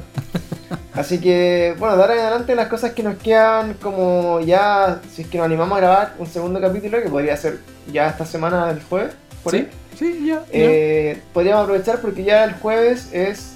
[0.93, 5.23] Así que, bueno, de ahora en adelante las cosas que nos quedan, como ya, si
[5.23, 7.59] es que nos animamos a grabar un segundo capítulo, que podría ser
[7.91, 9.13] ya esta semana del jueves,
[9.43, 9.57] por ¿Sí?
[9.57, 10.35] ahí, Sí, ya.
[10.35, 10.41] ya.
[10.51, 13.53] eh, podríamos aprovechar porque ya el jueves es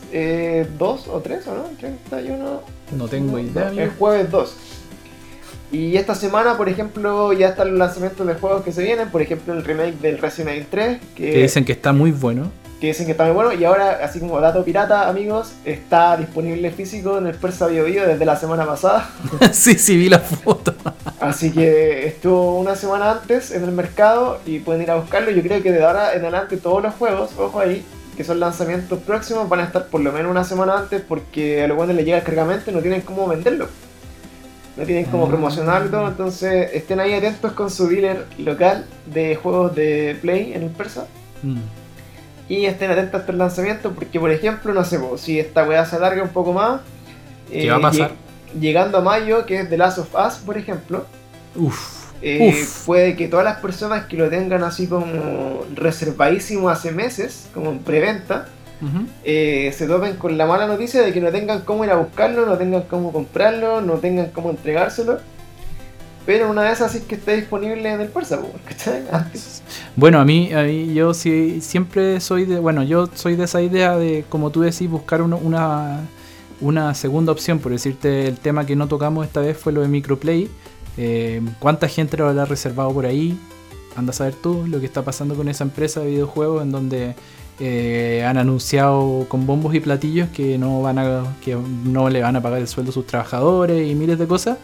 [0.78, 1.64] 2 o 3, ¿o no?
[1.80, 2.62] 31.
[2.98, 4.56] No tengo idea, No, el jueves 2.
[5.72, 9.10] Y esta semana, por ejemplo, ya están los lanzamientos de juegos que se vienen.
[9.10, 11.00] Por ejemplo, el remake del Resident Evil 3.
[11.16, 12.52] Que, dicen que está muy bueno.
[12.82, 13.54] Que dicen que está muy bueno.
[13.54, 18.06] Y ahora, así como dato pirata, amigos, está disponible físico en el Persa Bio, Bio
[18.06, 19.10] desde la semana pasada.
[19.54, 20.76] sí, sí, vi la foto.
[21.22, 25.32] así que estuvo una semana antes en el mercado y pueden ir a buscarlo.
[25.32, 27.86] Yo creo que de ahora en adelante todos los juegos, ojo ahí,
[28.18, 31.68] que son lanzamientos próximos, van a estar por lo menos una semana antes porque a
[31.68, 33.70] los cuando les llega el cargamento no tienen cómo venderlo
[34.82, 40.18] no tienen como promocionarlo, entonces estén ahí atentos con su dealer local de juegos de
[40.22, 41.06] Play en el Persa.
[41.44, 41.60] Mm.
[42.50, 45.96] Y estén atentos a este lanzamiento porque, por ejemplo, no sé, si esta weá se
[45.96, 46.82] alarga un poco más,
[47.50, 48.10] ¿qué va a eh?
[48.60, 51.06] Llegando a mayo, que es The Last of Us, por ejemplo,
[52.22, 57.70] eh, puede que todas las personas que lo tengan así como reservadísimo hace meses, como
[57.70, 58.48] en preventa,
[59.24, 62.46] eh, se topen con la mala noticia de que no tengan cómo ir a buscarlo,
[62.46, 65.20] no tengan cómo comprarlo, no tengan cómo entregárselo.
[66.26, 68.40] Pero una vez así que esté disponible en el Persa,
[69.12, 69.64] Antes.
[69.96, 73.62] Bueno, a mí, a mí yo sí, siempre soy de, bueno, yo soy de esa
[73.62, 76.06] idea de, como tú decís, buscar una,
[76.62, 77.60] una segunda opción.
[77.60, 80.50] Por decirte, el tema que no tocamos esta vez fue lo de Microplay.
[80.98, 83.38] Eh, ¿Cuánta gente lo habrá reservado por ahí?
[83.96, 87.16] Anda a saber tú lo que está pasando con esa empresa de videojuegos en donde
[87.64, 92.36] eh, han anunciado con bombos y platillos que no van a que no le van
[92.36, 94.58] a pagar el sueldo a sus trabajadores y miles de cosas.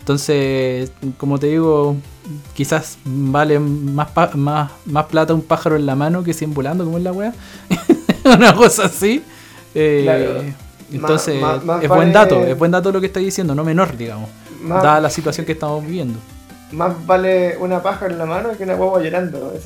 [0.00, 1.94] Entonces, como te digo,
[2.52, 6.98] quizás vale más, más, más plata un pájaro en la mano que 100 volando, como
[6.98, 7.32] es la wea.
[8.24, 9.22] Una cosa así.
[9.72, 10.52] Eh,
[10.90, 11.40] entonces,
[11.82, 14.28] es buen dato, es buen dato lo que está diciendo, no menor, digamos,
[14.68, 16.18] dada la situación que estamos viviendo.
[16.72, 19.54] Más vale una pájaro en la mano que una huevo llorando.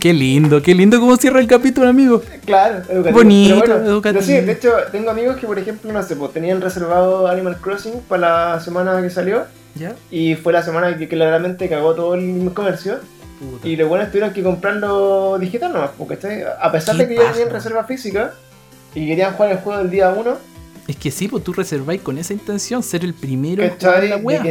[0.00, 2.22] Qué lindo, qué lindo cómo cierra el capítulo, amigo.
[2.46, 3.12] Claro, educativo.
[3.12, 4.22] Bonito, educativo.
[4.22, 8.00] sí, de hecho, tengo amigos que, por ejemplo, no sé, pues, tenían reservado Animal Crossing
[8.08, 9.44] para la semana que salió.
[9.74, 9.94] ¿Ya?
[10.10, 12.98] Y fue la semana que claramente cagó todo el comercio.
[13.62, 16.18] Y lo bueno es que tuvieron que comprarlo digital nomás, porque
[16.60, 18.32] a pesar de que ya tenían reserva física
[18.94, 20.36] y querían jugar el juego del día 1.
[20.88, 24.16] Es que sí, pues tú reserváis con esa intención, ser el primero en jugar la
[24.16, 24.42] weá.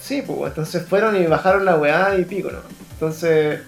[0.00, 2.58] sí, pues entonces fueron y bajaron la weá y pico, ¿no?
[2.94, 3.60] Entonces,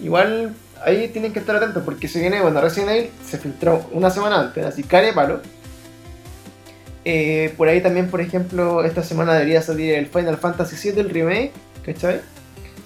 [0.00, 0.54] igual
[0.84, 4.40] ahí tienen que estar atentos porque se viene, bueno, Resident Evil se filtró una semana
[4.40, 5.40] antes, así care palo.
[7.04, 11.10] Eh, por ahí también, por ejemplo, esta semana debería salir el Final Fantasy VII, el
[11.10, 11.52] remake,
[11.84, 12.20] ¿cachai?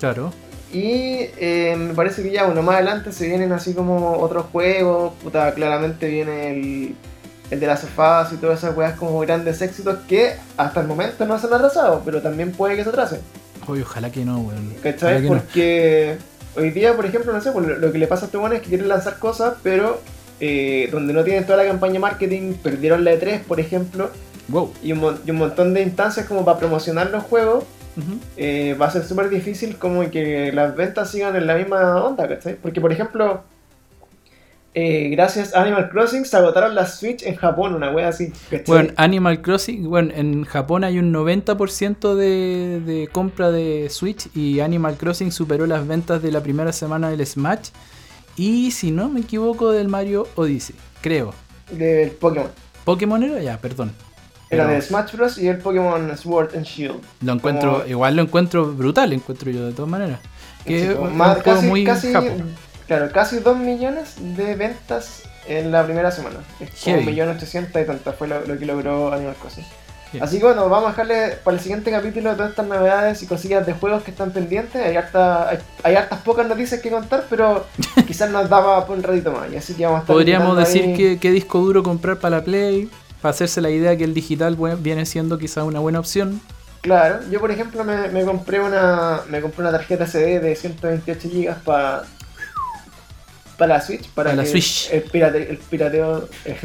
[0.01, 0.33] Claro.
[0.73, 5.15] Y eh, me parece que ya, bueno, más adelante se vienen así como otros juegos,
[5.23, 6.95] puta, claramente viene el,
[7.51, 11.25] el de las sofás y todas esas weas como grandes éxitos que hasta el momento
[11.25, 13.21] no se han atrasado, pero también puede que se atrasen.
[13.67, 14.75] Oye, ojalá que no, weón.
[14.83, 15.27] ¿Cachai?
[15.27, 16.19] Porque
[16.59, 18.69] hoy día, por ejemplo, no sé, pues, lo que le pasa a bueno es que
[18.69, 20.01] quieren lanzar cosas, pero
[20.41, 24.11] eh, donde no tienen toda la campaña marketing, perdieron la E3, por ejemplo,
[24.49, 24.73] wow.
[24.83, 27.65] y, un, y, un, montón de instancias como para promocionar los juegos,
[28.37, 32.29] eh, va a ser súper difícil como que las ventas sigan en la misma onda,
[32.29, 32.55] ¿cachai?
[32.55, 33.43] Porque, por ejemplo,
[34.81, 38.33] eh, gracias a Animal Crossing se agotaron las Switch en Japón, una wea así.
[38.65, 44.61] Bueno, Animal Crossing, bueno, en Japón hay un 90% de, de compra de Switch y
[44.61, 47.71] Animal Crossing superó las ventas de la primera semana del Smash
[48.37, 51.35] y si no me equivoco del Mario Odyssey, creo.
[51.73, 52.51] Del Pokémon.
[52.85, 53.91] Pokémon era ya, perdón.
[54.49, 55.39] Era de Smash Bros.
[55.39, 57.01] y el Pokémon Sword and Shield.
[57.23, 60.21] Lo encuentro, igual lo encuentro brutal, encuentro yo de todas maneras.
[60.65, 62.13] Que es muy casi
[62.89, 66.39] Claro, casi 2 millones de ventas en la primera semana.
[66.59, 69.65] Es como 1.800.000 y tantas fue lo, que logró Animal Crossing.
[70.23, 73.67] Así que bueno, vamos a dejarle para el siguiente capítulo todas estas novedades y cosillas
[73.67, 74.83] de juegos que están pendientes.
[74.83, 75.51] Hay, harta,
[75.83, 77.67] hay, hartas pocas noticias que contar, pero
[78.07, 79.53] quizás nos daba por un ratito más.
[79.53, 82.89] Y así que vamos a estar Podríamos decir qué disco duro comprar para la Play,
[83.21, 86.41] para hacerse la idea que el digital viene siendo quizás una buena opción.
[86.81, 91.29] Claro, yo por ejemplo me, me, compré una me compré una tarjeta CD de 128
[91.29, 92.05] GB para
[93.59, 94.89] para la Switch, para, la Switch.
[94.91, 96.29] El, pirateo.
[96.45, 96.57] Eh,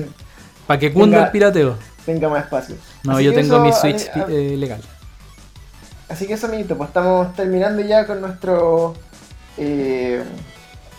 [0.67, 1.75] para que cunda el pirateo.
[2.05, 2.75] Tenga más espacio.
[3.03, 4.79] No, yo tengo mi Switch eh, legal.
[6.07, 8.93] Así que eso, amiguito, pues estamos terminando ya con nuestro.
[9.57, 10.23] Eh,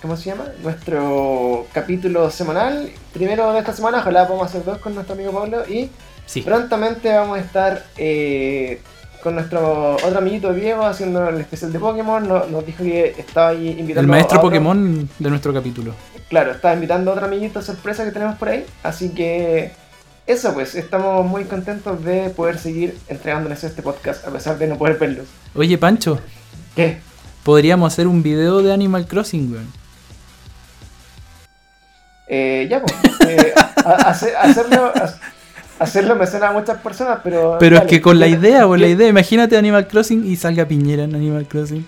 [0.03, 0.47] ¿Cómo se llama?
[0.63, 2.91] Nuestro capítulo semanal.
[3.15, 5.65] Primero de esta semana, ojalá podamos hacer dos con nuestro amigo Pablo.
[5.67, 5.91] Y
[6.43, 7.85] prontamente vamos a estar
[9.25, 12.29] con nuestro otro amiguito Diego haciendo el especial de Pokémon.
[12.29, 15.95] Nos, dijo que estaba ahí invitando El maestro Pokémon de nuestro capítulo.
[16.29, 18.67] Claro, estaba invitando a otro amiguito sorpresa que tenemos por ahí.
[18.83, 19.73] Así que
[20.27, 24.77] eso pues, estamos muy contentos de poder seguir entregándoles este podcast a pesar de no
[24.77, 25.27] poder verlos.
[25.55, 26.21] Oye Pancho.
[26.77, 26.99] ¿Qué?
[27.45, 29.73] Podríamos hacer un video de Animal Crossing, weón.
[32.27, 32.95] Eh, ya, pues.
[33.29, 34.93] Eh, hacerlo,
[35.85, 37.57] hacerlo me suena a muchas personas, pero.
[37.61, 41.05] Pero es que con la idea, con la idea, imagínate Animal Crossing y salga Piñera
[41.05, 41.87] en Animal Crossing.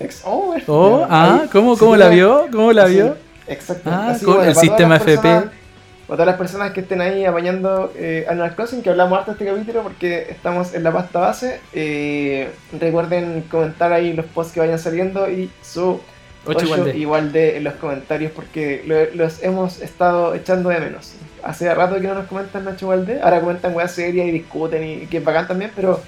[0.00, 1.48] Ex- Oh, Oh, ya, ah, ahí.
[1.52, 2.46] ¿cómo, cómo la vio?
[2.50, 3.16] ¿Cómo la vio?
[3.46, 3.90] Exacto.
[3.92, 5.62] Ah, Así, con bueno, el sistema personas- FP.
[6.08, 9.38] Para todas las personas que estén ahí apañando eh, Animal Crossing, que hablamos harto de
[9.38, 14.60] este capítulo porque estamos en la pasta base, eh, recuerden comentar ahí los posts que
[14.60, 16.00] vayan saliendo y su
[16.44, 16.98] 8 igual de.
[16.98, 21.12] igual de en los comentarios porque lo- los hemos estado echando de menos.
[21.42, 25.06] Hace rato que no nos comentan Nacho Valdés, ahora comentan weas serias y discuten y,
[25.06, 26.00] que es bacán también, pero...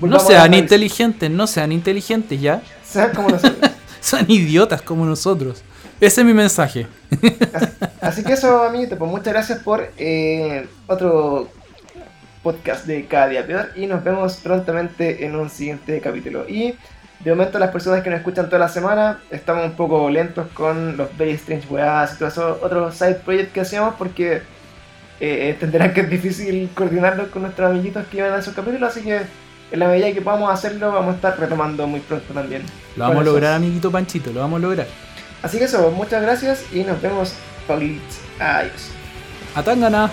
[0.00, 2.62] No sean inteligentes, no sean inteligentes ya.
[2.82, 3.70] Sean como nosotros.
[4.00, 5.62] Son idiotas como nosotros.
[6.00, 6.86] Ese es mi mensaje.
[8.00, 11.48] Así que eso, amiguito, pues muchas gracias por eh, otro
[12.42, 16.48] podcast de Cada Día Peor y nos vemos prontamente en un siguiente capítulo.
[16.48, 16.74] Y
[17.20, 20.96] de momento las personas que nos escuchan toda la semana estamos un poco lentos con
[20.96, 24.42] los Very Strange Weas y todo eso, otros side projects que hacíamos porque
[25.24, 29.02] eh, entenderán que es difícil coordinarlo con nuestros amiguitos que iban a esos capítulos, así
[29.02, 29.20] que
[29.70, 32.62] en la medida que podamos hacerlo vamos a estar retomando muy pronto también.
[32.96, 33.32] Lo vamos a esos.
[33.32, 34.88] lograr, amiguito Panchito, lo vamos a lograr.
[35.40, 37.34] Así que eso, muchas gracias y nos vemos,
[37.68, 38.18] Paulitos.
[38.40, 38.90] Adiós.
[39.54, 40.10] Atangana.